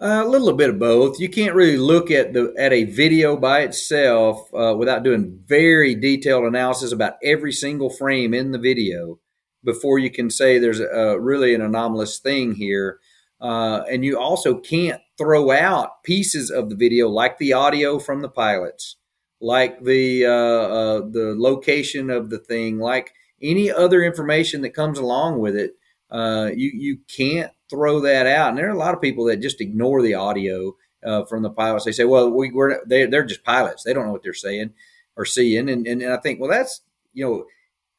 [0.00, 1.20] Uh, a little bit of both.
[1.20, 5.94] You can't really look at the at a video by itself uh, without doing very
[5.94, 9.18] detailed analysis about every single frame in the video
[9.64, 12.98] before you can say there's a, really an anomalous thing here.
[13.40, 18.20] Uh, and you also can't throw out pieces of the video like the audio from
[18.20, 18.96] the pilots
[19.40, 24.98] like the uh, uh, the location of the thing, like any other information that comes
[24.98, 25.76] along with it.
[26.10, 28.50] Uh, you you can't throw that out.
[28.50, 31.50] And there are a lot of people that just ignore the audio uh, from the
[31.50, 31.84] pilots.
[31.84, 33.82] They say, "Well, we, are they, they're just pilots.
[33.82, 34.72] They don't know what they're saying
[35.16, 37.46] or seeing." And, and, and I think, well, that's you know,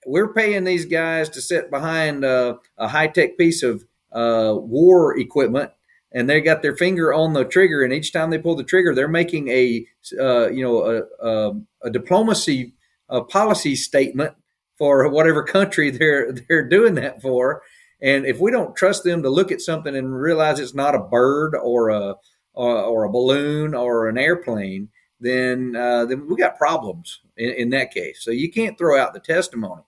[0.05, 5.17] we're paying these guys to sit behind uh, a high tech piece of uh, war
[5.17, 5.71] equipment
[6.11, 8.93] and they got their finger on the trigger, and each time they pull the trigger,
[8.93, 9.85] they're making a
[10.19, 12.73] uh, you know a, a, a diplomacy
[13.09, 14.33] a policy statement
[14.77, 17.61] for whatever country they're they're doing that for.
[18.01, 20.99] And if we don't trust them to look at something and realize it's not a
[20.99, 22.15] bird or a
[22.53, 27.69] or, or a balloon or an airplane, then uh, then we got problems in, in,
[27.69, 28.23] that case.
[28.23, 29.83] So you can't throw out the testimony,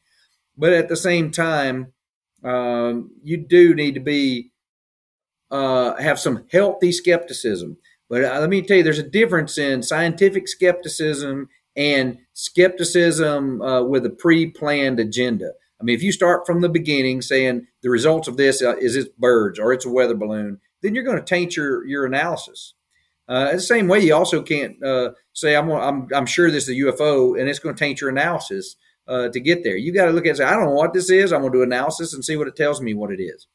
[0.58, 1.94] but at the same time,
[2.44, 4.52] um, you do need to be
[5.52, 7.78] uh, have some healthy skepticism.
[8.10, 13.84] But uh, let me tell you, there's a difference in scientific skepticism and skepticism uh,
[13.84, 15.54] with a pre-planned agenda.
[15.80, 18.96] I mean, if you start from the beginning saying the results of this uh, is
[18.96, 22.74] it's birds or it's a weather balloon, then you're going to taint your your analysis.
[23.28, 26.70] Uh, the same way, you also can't uh, say I'm, I'm I'm sure this is
[26.70, 28.76] a UFO and it's going to taint your analysis
[29.08, 29.76] uh, to get there.
[29.76, 31.32] You got to look at say I don't know what this is.
[31.32, 33.48] I'm going to do analysis and see what it tells me what it is.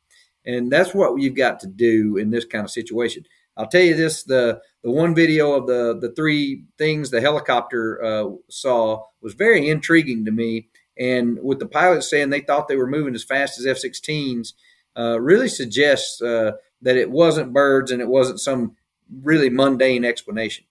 [0.44, 3.24] And that's what you've got to do in this kind of situation.
[3.56, 8.02] I'll tell you this: the the one video of the the three things the helicopter
[8.02, 10.68] uh, saw was very intriguing to me.
[10.98, 14.52] And with the pilots saying they thought they were moving as fast as F-16s,
[14.98, 18.76] uh, really suggests uh, that it wasn't birds and it wasn't some
[19.22, 20.64] really mundane explanation.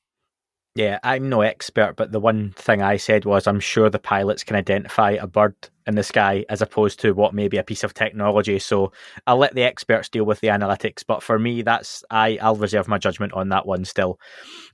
[0.78, 4.44] Yeah, I'm no expert, but the one thing I said was I'm sure the pilots
[4.44, 5.56] can identify a bird
[5.88, 8.60] in the sky as opposed to what may be a piece of technology.
[8.60, 8.92] So
[9.26, 11.04] I'll let the experts deal with the analytics.
[11.04, 14.20] But for me, that's I, I'll reserve my judgment on that one still.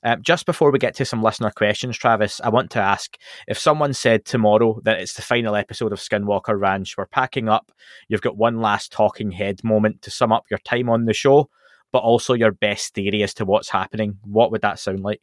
[0.03, 3.57] Um, just before we get to some listener questions, Travis, I want to ask if
[3.57, 7.71] someone said tomorrow that it's the final episode of Skinwalker Ranch, we're packing up,
[8.09, 11.49] you've got one last talking head moment to sum up your time on the show,
[11.93, 14.17] but also your best theory as to what's happening.
[14.25, 15.21] What would that sound like?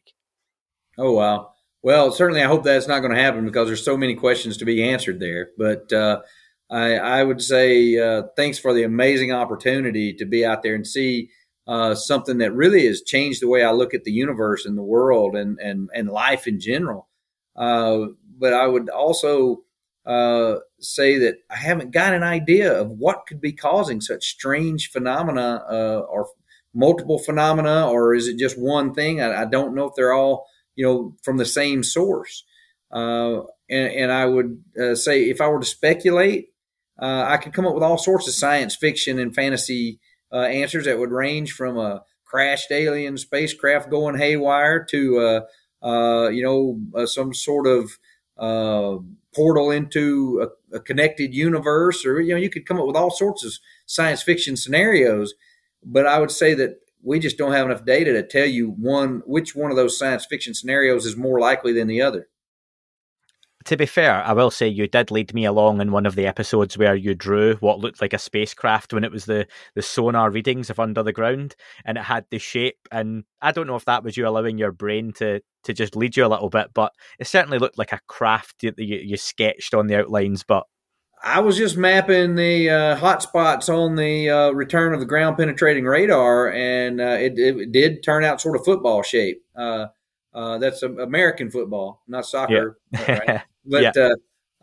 [0.97, 1.51] Oh wow.
[1.83, 4.65] Well, certainly, I hope that's not going to happen because there's so many questions to
[4.65, 5.49] be answered there.
[5.57, 6.21] But uh,
[6.69, 10.85] I, I, would say uh, thanks for the amazing opportunity to be out there and
[10.85, 11.31] see
[11.67, 14.83] uh, something that really has changed the way I look at the universe and the
[14.83, 17.07] world and and and life in general.
[17.55, 19.63] Uh, but I would also
[20.05, 24.91] uh, say that I haven't got an idea of what could be causing such strange
[24.91, 26.27] phenomena uh, or
[26.73, 29.21] multiple phenomena, or is it just one thing?
[29.21, 30.47] I, I don't know if they're all
[30.81, 32.43] you know, from the same source.
[32.91, 36.47] Uh, and, and, I would uh, say if I were to speculate,
[36.99, 39.99] uh, I could come up with all sorts of science fiction and fantasy
[40.33, 46.29] uh, answers that would range from a crashed alien spacecraft going haywire to, uh, uh,
[46.29, 47.91] you know, some sort of
[49.35, 53.11] portal into a, a, connected universe, or you know, you could come up with all
[53.11, 53.53] sorts of
[53.85, 55.35] science fiction scenarios.
[55.83, 59.21] But I would say that we just don't have enough data to tell you one
[59.25, 62.27] which one of those science fiction scenarios is more likely than the other
[63.65, 66.25] to be fair, I will say you did lead me along in one of the
[66.25, 70.31] episodes where you drew what looked like a spacecraft when it was the, the sonar
[70.31, 72.77] readings of under the ground and it had the shape.
[72.91, 76.17] And I don't know if that was you allowing your brain to, to just lead
[76.17, 79.73] you a little bit, but it certainly looked like a craft that you, you sketched
[79.73, 80.43] on the outlines.
[80.43, 80.63] But
[81.23, 85.37] I was just mapping the uh, hot spots on the uh, return of the ground
[85.37, 89.43] penetrating radar, and uh, it, it, did turn out sort of football shape.
[89.55, 89.87] Uh,
[90.33, 92.77] uh, that's American football, not soccer.
[92.91, 93.11] Yeah.
[93.11, 93.41] Right?
[93.63, 94.09] But yeah.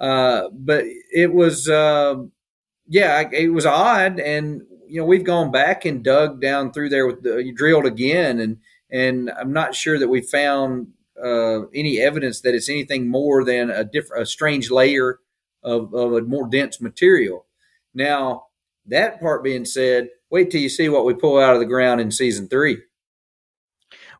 [0.01, 2.16] uh, uh, but it was uh,
[2.88, 7.07] yeah, it was odd, and you know we've gone back and dug down through there
[7.07, 8.57] with the, drilled again, and
[8.90, 10.88] and I'm not sure that we found
[11.23, 15.21] uh, any evidence that it's anything more than a different, a strange layer
[15.62, 17.47] of, of a more dense material.
[17.94, 18.44] Now,
[18.87, 22.01] that part being said, wait till you see what we pull out of the ground
[22.01, 22.79] in season three.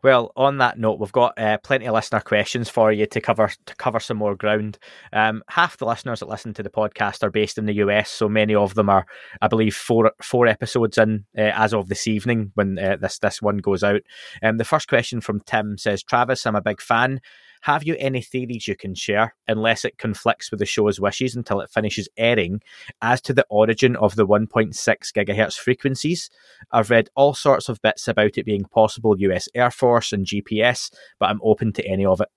[0.03, 3.51] Well, on that note, we've got uh, plenty of listener questions for you to cover
[3.67, 4.79] to cover some more ground.
[5.13, 8.29] Um, half the listeners that listen to the podcast are based in the US, so
[8.29, 9.07] many of them are,
[9.43, 13.43] I believe, four four episodes in uh, as of this evening when uh, this this
[13.43, 14.03] one goes out.
[14.43, 17.21] Um, the first question from Tim says, "Travis, I'm a big fan.
[17.69, 21.61] Have you any theories you can share, unless it conflicts with the show's wishes until
[21.61, 22.63] it finishes airing,
[23.03, 24.73] as to the origin of the 1.6
[25.13, 26.31] gigahertz frequencies?
[26.73, 30.91] I've read all sorts of bits about it being possible US Air Force and GPS,
[31.21, 32.29] but I'm open to any of it.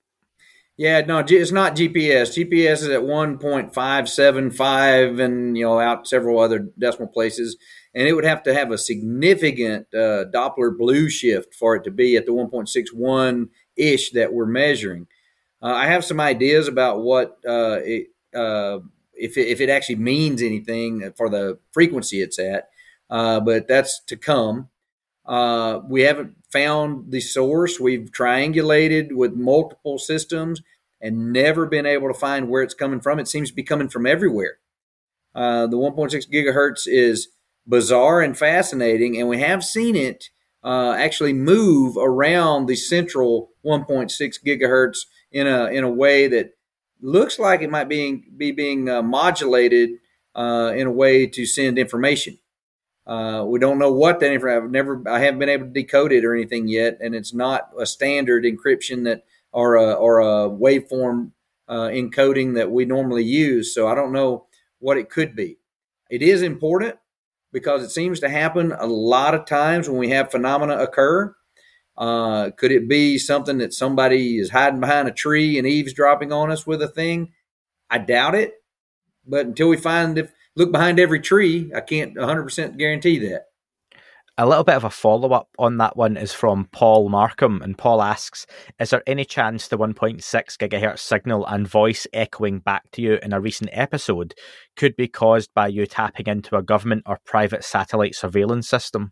[0.75, 2.35] Yeah, no, it's not GPS.
[2.35, 7.55] GPS is at 1.575 and, you know, out several other decimal places.
[7.95, 11.91] And it would have to have a significant uh, Doppler blue shift for it to
[11.91, 15.07] be at the 1.61 ish that we're measuring.
[15.61, 18.79] Uh, I have some ideas about what uh, it, uh,
[19.13, 22.69] if it, if it actually means anything for the frequency it's at,
[23.09, 24.69] uh, but that's to come.
[25.25, 27.79] Uh, we haven't found the source.
[27.79, 30.61] We've triangulated with multiple systems
[30.99, 33.19] and never been able to find where it's coming from.
[33.19, 34.57] It seems to be coming from everywhere.
[35.35, 37.29] Uh, the 1.6 gigahertz is
[37.67, 40.29] bizarre and fascinating, and we have seen it
[40.63, 44.11] actually move around the central 1.6
[44.43, 46.53] gigahertz in a in a way that
[47.01, 49.91] looks like it might be be being uh, modulated
[50.35, 52.37] uh, in a way to send information.
[53.05, 54.63] Uh, we don't know what that information.
[54.63, 57.69] I've never, I haven't been able to decode it or anything yet, and it's not
[57.77, 61.31] a standard encryption that or a or a waveform
[61.67, 63.73] uh, encoding that we normally use.
[63.73, 64.45] So I don't know
[64.79, 65.57] what it could be.
[66.09, 66.95] It is important
[67.51, 71.35] because it seems to happen a lot of times when we have phenomena occur.
[71.97, 76.51] Uh, could it be something that somebody is hiding behind a tree and eavesdropping on
[76.51, 77.33] us with a thing?
[77.89, 78.53] I doubt it.
[79.27, 83.45] But until we find if look behind every tree, I can't 100% guarantee that.
[84.37, 87.77] A little bit of a follow up on that one is from Paul Markham, and
[87.77, 88.47] Paul asks
[88.79, 93.33] Is there any chance the 1.6 gigahertz signal and voice echoing back to you in
[93.33, 94.33] a recent episode
[94.77, 99.11] could be caused by you tapping into a government or private satellite surveillance system?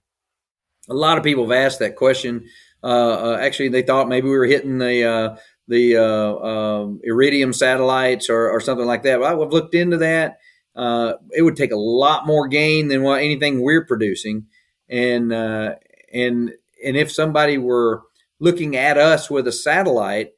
[0.89, 2.45] A lot of people have asked that question.
[2.83, 5.35] Uh, uh, actually, they thought maybe we were hitting the uh,
[5.67, 9.21] the um, Iridium satellites or, or, something like that.
[9.21, 10.39] I've looked into that.
[10.75, 14.47] It would take a lot more gain than what anything we're producing
[14.89, 16.51] and and
[16.83, 18.03] and if somebody were
[18.39, 20.31] looking at us with a satellite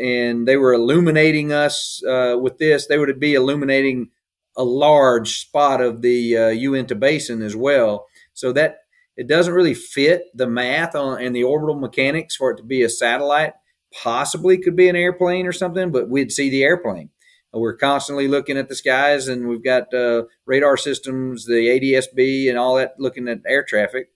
[0.00, 4.10] and they were illuminating us uh, with this, they would be illuminating
[4.56, 8.06] a large spot of the uh, Uinta Basin as well.
[8.34, 8.78] So that
[9.18, 12.82] it doesn't really fit the math on and the orbital mechanics for it to be
[12.82, 13.52] a satellite.
[13.92, 17.10] Possibly could be an airplane or something, but we'd see the airplane.
[17.52, 22.56] We're constantly looking at the skies, and we've got uh, radar systems, the ADSB, and
[22.56, 24.10] all that looking at air traffic.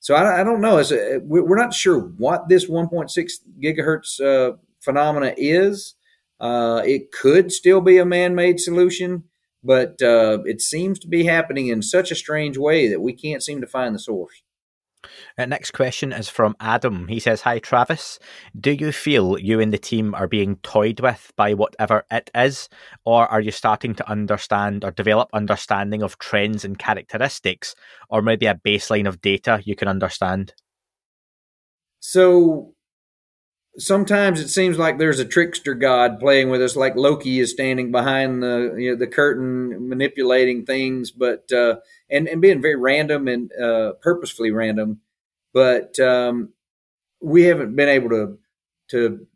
[0.00, 0.78] So I, I don't know.
[0.78, 3.30] A, we're not sure what this 1.6
[3.62, 5.94] gigahertz uh, phenomena is.
[6.40, 9.24] Uh, it could still be a man-made solution,
[9.62, 13.42] but uh, it seems to be happening in such a strange way that we can't
[13.42, 14.42] seem to find the source.
[15.38, 17.08] Uh, next question is from Adam.
[17.08, 18.18] He says, Hi, Travis.
[18.58, 22.68] Do you feel you and the team are being toyed with by whatever it is,
[23.04, 27.74] or are you starting to understand or develop understanding of trends and characteristics,
[28.10, 30.52] or maybe a baseline of data you can understand?
[32.00, 32.74] So
[33.78, 37.92] sometimes it seems like there's a trickster god playing with us, like Loki is standing
[37.92, 41.76] behind the you know, the curtain, manipulating things, but uh,
[42.10, 45.00] and and being very random and uh, purposefully random
[45.52, 46.50] but um,
[47.20, 48.38] we haven't been able to
[48.90, 49.26] to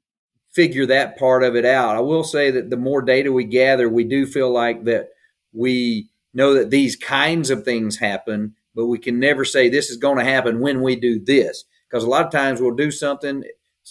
[0.52, 1.96] figure that part of it out.
[1.96, 5.10] I will say that the more data we gather, we do feel like that
[5.52, 9.96] we know that these kinds of things happen, but we can never say this is
[9.96, 11.64] going to happen when we do this.
[11.88, 13.44] Because a lot of times we'll do something,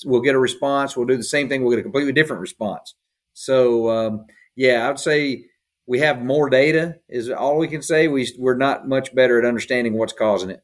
[0.05, 2.95] we'll get a response, we'll do the same thing, we'll get a completely different response.
[3.33, 4.25] So, um,
[4.55, 5.45] yeah, I'd say
[5.85, 8.07] we have more data, is all we can say.
[8.07, 10.61] We, we're not much better at understanding what's causing it.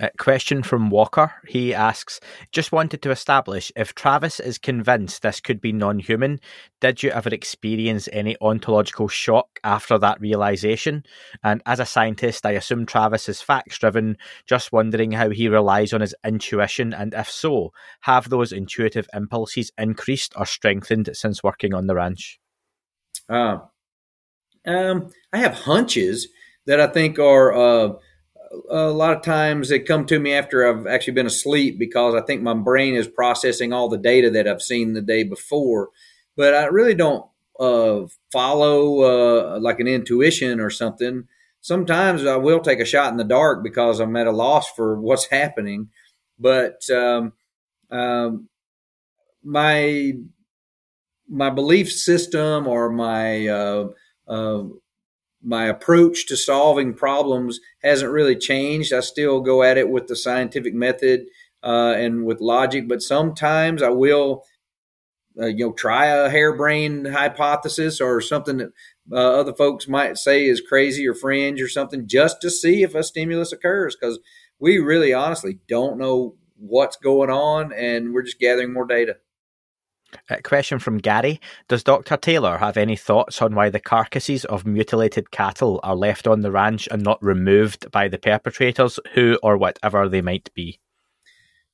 [0.00, 1.32] Uh, question from Walker.
[1.46, 2.20] He asks,
[2.52, 6.40] just wanted to establish if Travis is convinced this could be non human,
[6.80, 11.04] did you ever experience any ontological shock after that realization?
[11.42, 14.16] And as a scientist, I assume Travis is facts driven,
[14.46, 16.94] just wondering how he relies on his intuition.
[16.94, 22.40] And if so, have those intuitive impulses increased or strengthened since working on the ranch?
[23.28, 23.58] Uh,
[24.66, 26.28] um, I have hunches
[26.66, 27.52] that I think are.
[27.52, 27.92] Uh,
[28.70, 32.22] a lot of times they come to me after I've actually been asleep because I
[32.22, 35.90] think my brain is processing all the data that I've seen the day before.
[36.36, 37.26] But I really don't
[37.58, 41.24] uh, follow uh, like an intuition or something.
[41.60, 45.00] Sometimes I will take a shot in the dark because I'm at a loss for
[45.00, 45.90] what's happening.
[46.38, 47.32] But um,
[47.90, 48.48] um,
[49.42, 50.12] my
[51.30, 53.88] my belief system or my uh,
[54.26, 54.62] uh
[55.42, 58.92] my approach to solving problems hasn't really changed.
[58.92, 61.26] I still go at it with the scientific method
[61.62, 64.44] uh, and with logic, but sometimes I will,
[65.40, 68.72] uh, you know, try a harebrained hypothesis or something that
[69.12, 72.94] uh, other folks might say is crazy or fringe or something, just to see if
[72.94, 73.96] a stimulus occurs.
[73.96, 74.18] Because
[74.58, 79.16] we really, honestly, don't know what's going on, and we're just gathering more data.
[80.30, 82.16] A question from Gary Does Dr.
[82.16, 86.50] Taylor have any thoughts on why the carcasses of mutilated cattle are left on the
[86.50, 90.80] ranch and not removed by the perpetrators, who or whatever they might be?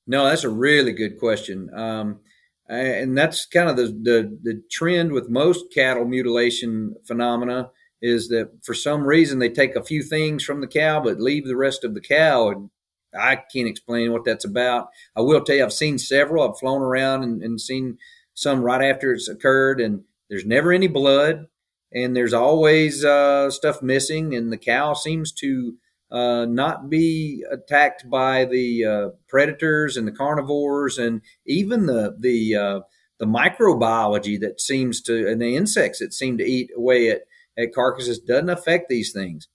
[0.06, 1.70] No, that's a really good question.
[1.74, 2.20] Um,
[2.68, 7.70] and that's kind of the, the, the trend with most cattle mutilation phenomena
[8.00, 11.46] is that for some reason they take a few things from the cow but leave
[11.46, 12.70] the rest of the cow and
[13.18, 14.88] I can't explain what that's about.
[15.16, 16.48] I will tell you, I've seen several.
[16.48, 17.98] I've flown around and, and seen
[18.34, 21.46] some right after it's occurred, and there's never any blood,
[21.92, 25.74] and there's always uh, stuff missing, and the cow seems to
[26.10, 32.54] uh, not be attacked by the uh, predators and the carnivores, and even the the
[32.54, 32.80] uh,
[33.18, 37.22] the microbiology that seems to and the insects that seem to eat away at
[37.56, 39.48] at carcasses doesn't affect these things.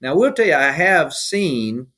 [0.00, 1.88] Now, I will tell you, I have seen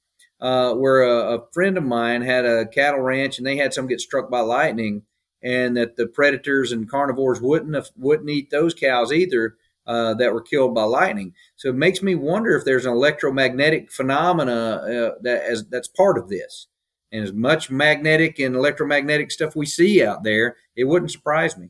[0.41, 3.87] uh, where a, a, friend of mine had a cattle ranch and they had some
[3.87, 5.03] get struck by lightning,
[5.43, 10.33] and that the predators and carnivores wouldn't have, wouldn't eat those cows either uh, that
[10.33, 11.33] were killed by lightning.
[11.57, 16.19] So it makes me wonder if there's an electromagnetic phenomena uh, that as that's part
[16.19, 16.69] of this.
[17.11, 21.69] And as much magnetic and electromagnetic stuff we see out there, it wouldn't surprise me.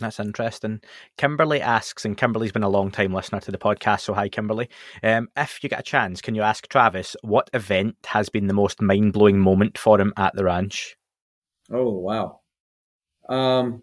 [0.00, 0.80] That's interesting.
[1.16, 4.68] Kimberly asks, and Kimberly's been a long time listener to the podcast, so hi, Kimberly.
[5.02, 8.54] Um, if you get a chance, can you ask Travis what event has been the
[8.54, 10.96] most mind blowing moment for him at the ranch?
[11.70, 12.40] Oh, wow.
[13.28, 13.82] Um,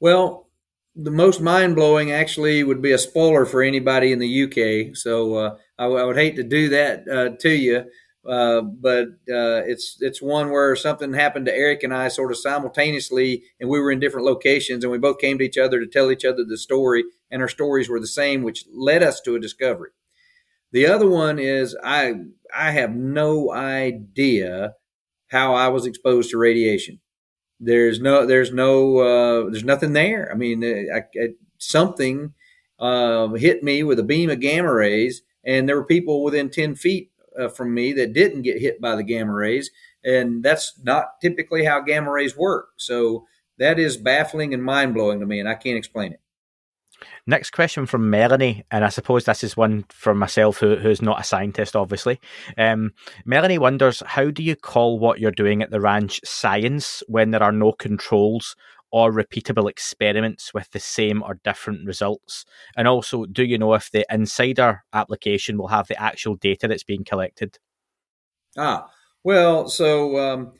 [0.00, 0.48] well,
[0.96, 4.90] the most mind blowing actually would be a spoiler for anybody in the UK.
[4.94, 7.84] So uh, I, w- I would hate to do that uh, to you,
[8.28, 12.38] uh, but uh, it's it's one where something happened to Eric and I sort of
[12.38, 15.86] simultaneously, and we were in different locations, and we both came to each other to
[15.86, 19.34] tell each other the story, and our stories were the same, which led us to
[19.34, 19.90] a discovery.
[20.72, 22.14] The other one is I
[22.54, 24.74] I have no idea
[25.28, 27.00] how I was exposed to radiation.
[27.60, 30.30] There's no, there's no, uh, there's nothing there.
[30.30, 31.28] I mean, I, I,
[31.58, 32.34] something
[32.78, 36.74] uh, hit me with a beam of gamma rays, and there were people within ten
[36.74, 39.70] feet uh, from me that didn't get hit by the gamma rays,
[40.04, 42.70] and that's not typically how gamma rays work.
[42.76, 43.26] So
[43.58, 46.20] that is baffling and mind blowing to me, and I can't explain it.
[47.26, 51.20] Next question from Melanie, and I suppose this is one for myself who, who's not
[51.20, 52.20] a scientist, obviously.
[52.58, 52.92] Um,
[53.24, 57.42] Melanie wonders how do you call what you're doing at the ranch science when there
[57.42, 58.56] are no controls
[58.90, 62.44] or repeatable experiments with the same or different results?
[62.76, 66.84] And also, do you know if the insider application will have the actual data that's
[66.84, 67.58] being collected?
[68.56, 68.88] Ah,
[69.24, 70.52] well, so um,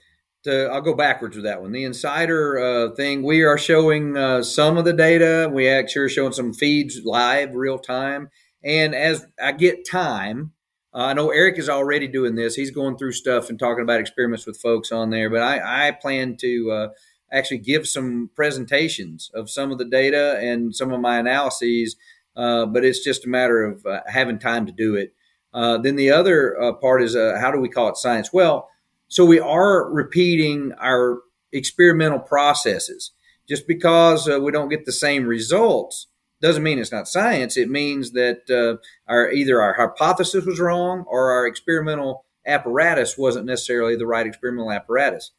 [0.44, 1.72] to, I'll go backwards with that one.
[1.72, 5.50] The insider uh, thing, we are showing uh, some of the data.
[5.52, 8.28] We actually are showing some feeds live, real time.
[8.62, 10.52] And as I get time,
[10.94, 12.54] uh, I know Eric is already doing this.
[12.54, 15.28] He's going through stuff and talking about experiments with folks on there.
[15.28, 16.88] But I, I plan to uh,
[17.32, 21.96] actually give some presentations of some of the data and some of my analyses.
[22.36, 25.14] Uh, but it's just a matter of uh, having time to do it.
[25.52, 28.30] then the other part is how do we call it science?
[28.32, 28.68] Well,
[29.08, 31.20] so we are repeating our
[31.52, 33.12] experimental processes.
[33.48, 36.06] Just because uh, we don't get the same results
[36.40, 37.56] doesn't mean it's not science.
[37.56, 43.46] It means that uh, our either our hypothesis was wrong or our experimental apparatus wasn't
[43.46, 45.32] necessarily the right experimental apparatus.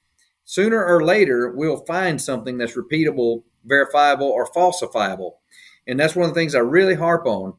[0.45, 5.33] Sooner or later, we'll find something that's repeatable, verifiable, or falsifiable.
[5.87, 7.55] And that's one of the things I really harp on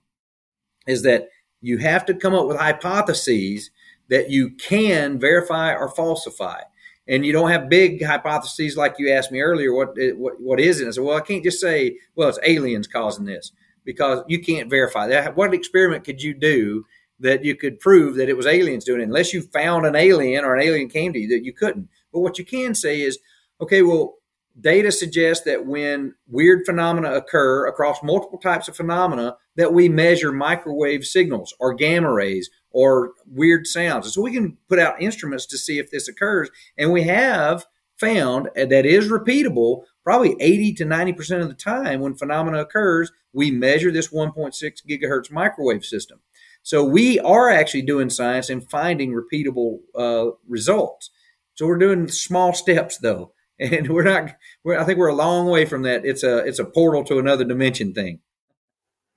[0.87, 1.29] is that
[1.61, 3.71] you have to come up with hypotheses
[4.09, 6.61] that you can verify or falsify.
[7.09, 9.73] And you don't have big hypotheses like you asked me earlier.
[9.73, 10.89] What what what is it?
[10.89, 13.53] I said, well, I can't just say, well, it's aliens causing this
[13.85, 15.37] because you can't verify that.
[15.37, 16.85] What experiment could you do
[17.21, 19.05] that you could prove that it was aliens doing it?
[19.05, 21.89] Unless you found an alien or an alien came to you, that you couldn't.
[22.13, 23.19] But what you can say is,
[23.61, 24.17] okay, well,
[24.61, 30.33] data suggests that when weird phenomena occur across multiple types of phenomena, that we measure
[30.33, 34.07] microwave signals or gamma rays or weird sounds.
[34.07, 36.51] And so we can put out instruments to see if this occurs.
[36.77, 37.67] And we have
[37.99, 43.51] found that is repeatable probably 80 to 90% of the time when phenomena occurs, we
[43.51, 44.55] measure this 1.6
[44.89, 46.21] gigahertz microwave system.
[46.63, 51.11] So we are actually doing science and finding repeatable uh, results.
[51.55, 54.35] So we're doing small steps though and we're not.
[54.65, 56.05] We're, I think we're a long way from that.
[56.05, 58.21] It's a it's a portal to another dimension thing.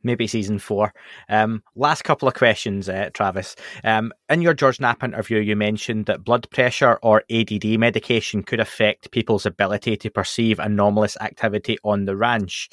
[0.02, 0.94] Maybe season four.
[1.28, 3.58] Um, last couple of questions, uh, Travis.
[3.84, 8.62] Um, in your George Knapp interview, you mentioned that blood pressure or ADD medication could
[8.62, 12.70] affect people's ability to perceive anomalous activity on the ranch.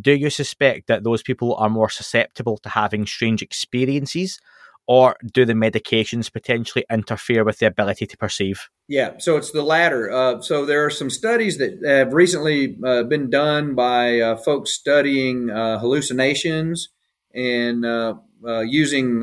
[0.00, 4.40] Do you suspect that those people are more susceptible to having strange experiences,
[4.86, 8.68] or do the medications potentially interfere with the ability to perceive?
[8.88, 10.10] Yeah, so it's the latter.
[10.10, 14.72] Uh, so there are some studies that have recently uh, been done by uh, folks
[14.72, 16.90] studying uh, hallucinations
[17.34, 18.14] and uh,
[18.46, 19.20] uh, using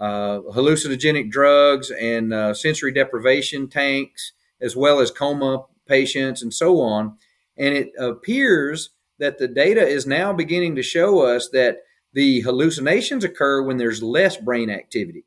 [0.00, 7.16] hallucinogenic drugs and sensory deprivation tanks, as well as coma patients and so on.
[7.56, 11.78] And it appears that the data is now beginning to show us that
[12.12, 15.24] the hallucinations occur when there's less brain activity.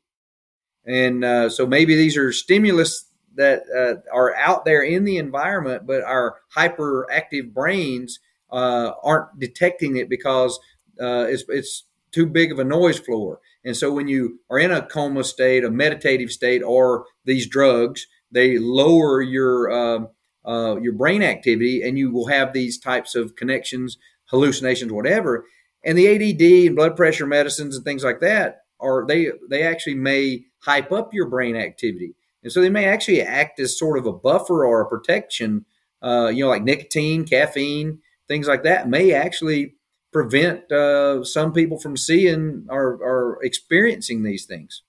[0.84, 3.06] And uh, so maybe these are stimulus
[3.36, 8.18] that uh, are out there in the environment, but our hyperactive brains
[8.50, 10.58] uh, aren't detecting it because
[11.00, 13.40] uh, it's, it's too big of a noise floor.
[13.64, 18.06] And so when you are in a coma state, a meditative state, or these drugs,
[18.30, 20.08] they lower your um,
[20.44, 25.46] uh, your brain activity, and you will have these types of connections, hallucinations, whatever.
[25.84, 29.94] And the ADD and blood pressure medicines and things like that are they they actually
[29.94, 32.14] may hype up your brain activity.
[32.42, 35.64] And so they may actually act as sort of a buffer or a protection,
[36.02, 39.76] uh, you know, like nicotine, caffeine, things like that may actually
[40.12, 44.82] prevent uh, some people from seeing or, or experiencing these things.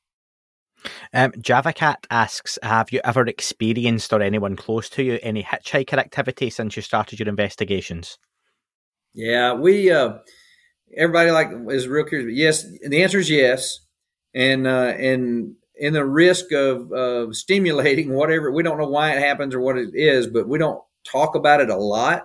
[1.14, 6.50] Um, JavaCat asks, have you ever experienced or anyone close to you any hitchhiker activity
[6.50, 8.18] since you started your investigations?
[9.14, 10.16] Yeah, we, uh,
[10.96, 12.28] everybody like is real curious.
[12.28, 13.80] But Yes, the answer is yes.
[14.34, 19.20] And, uh, and in the risk of, of stimulating whatever we don't know why it
[19.20, 22.24] happens or what it is, but we don't talk about it a lot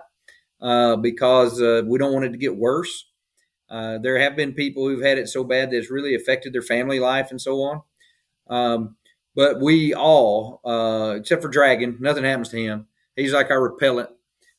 [0.61, 3.05] uh, because uh, we don't want it to get worse.
[3.69, 6.61] Uh, there have been people who've had it so bad that it's really affected their
[6.61, 7.81] family life and so on.
[8.49, 8.95] Um,
[9.35, 12.87] but we all, uh, except for Dragon, nothing happens to him.
[13.15, 14.09] He's like our repellent.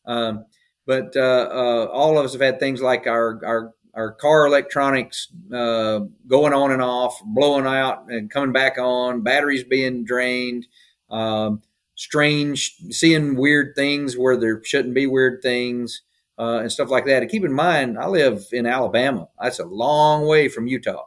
[0.07, 0.45] Um,
[0.87, 6.01] but uh, all of us have had things like our our our car electronics uh,
[6.27, 10.67] going on and off, blowing out and coming back on, batteries being drained,
[11.11, 11.63] um,
[11.95, 16.03] strange, seeing weird things where there shouldn't be weird things,
[16.39, 17.23] uh, and stuff like that.
[17.23, 19.29] And keep in mind, I live in Alabama.
[19.41, 21.07] That's a long way from Utah.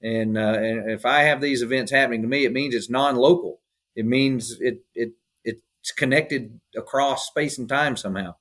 [0.00, 3.60] And, uh, and if I have these events happening to me, it means it's non-local.
[3.96, 8.36] It means it it it's connected across space and time somehow.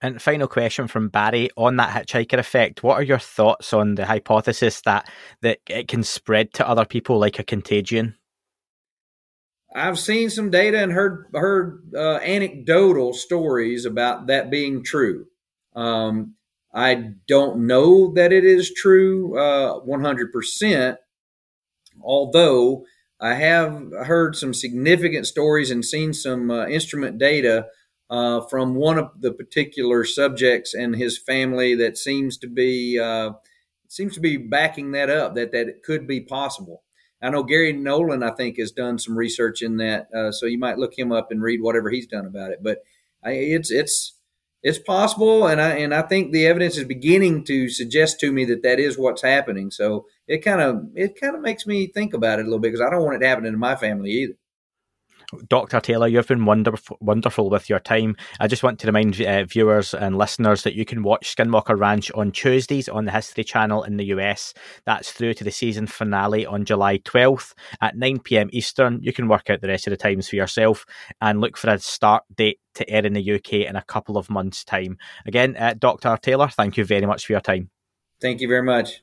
[0.00, 2.82] And final question from Barry on that hitchhiker effect.
[2.82, 5.10] What are your thoughts on the hypothesis that
[5.42, 8.14] that it can spread to other people like a contagion?
[9.74, 15.26] I've seen some data and heard heard uh, anecdotal stories about that being true.
[15.74, 16.34] Um,
[16.72, 20.96] I don't know that it is true uh, 100%,
[22.02, 22.84] although
[23.20, 27.66] I have heard some significant stories and seen some uh, instrument data
[28.10, 33.30] uh, from one of the particular subjects and his family that seems to be uh,
[33.88, 36.82] seems to be backing that up that that it could be possible.
[37.20, 40.58] I know Garry Nolan, I think, has done some research in that, uh, so you
[40.58, 42.60] might look him up and read whatever he's done about it.
[42.62, 42.78] But
[43.24, 44.14] I, it's it's
[44.62, 48.44] it's possible, and I and I think the evidence is beginning to suggest to me
[48.46, 49.70] that that is what's happening.
[49.70, 52.72] So it kind of it kind of makes me think about it a little bit
[52.72, 54.34] because I don't want it to happen to my family either.
[55.46, 55.80] Dr.
[55.80, 58.16] Taylor, you've been wonderful, wonderful with your time.
[58.40, 62.10] I just want to remind uh, viewers and listeners that you can watch Skinwalker Ranch
[62.12, 64.54] on Tuesdays on the History Channel in the US.
[64.86, 67.52] That's through to the season finale on July 12th
[67.82, 69.00] at 9 pm Eastern.
[69.02, 70.86] You can work out the rest of the times for yourself
[71.20, 74.30] and look for a start date to air in the UK in a couple of
[74.30, 74.96] months' time.
[75.26, 76.16] Again, uh, Dr.
[76.22, 77.68] Taylor, thank you very much for your time.
[78.20, 79.02] Thank you very much.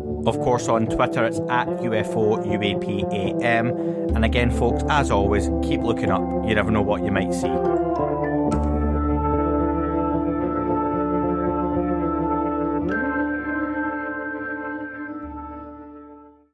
[0.27, 4.15] Of course, on Twitter, it's at UFO UAPAM.
[4.15, 6.21] And again, folks, as always, keep looking up.
[6.47, 8.10] You never know what you might see.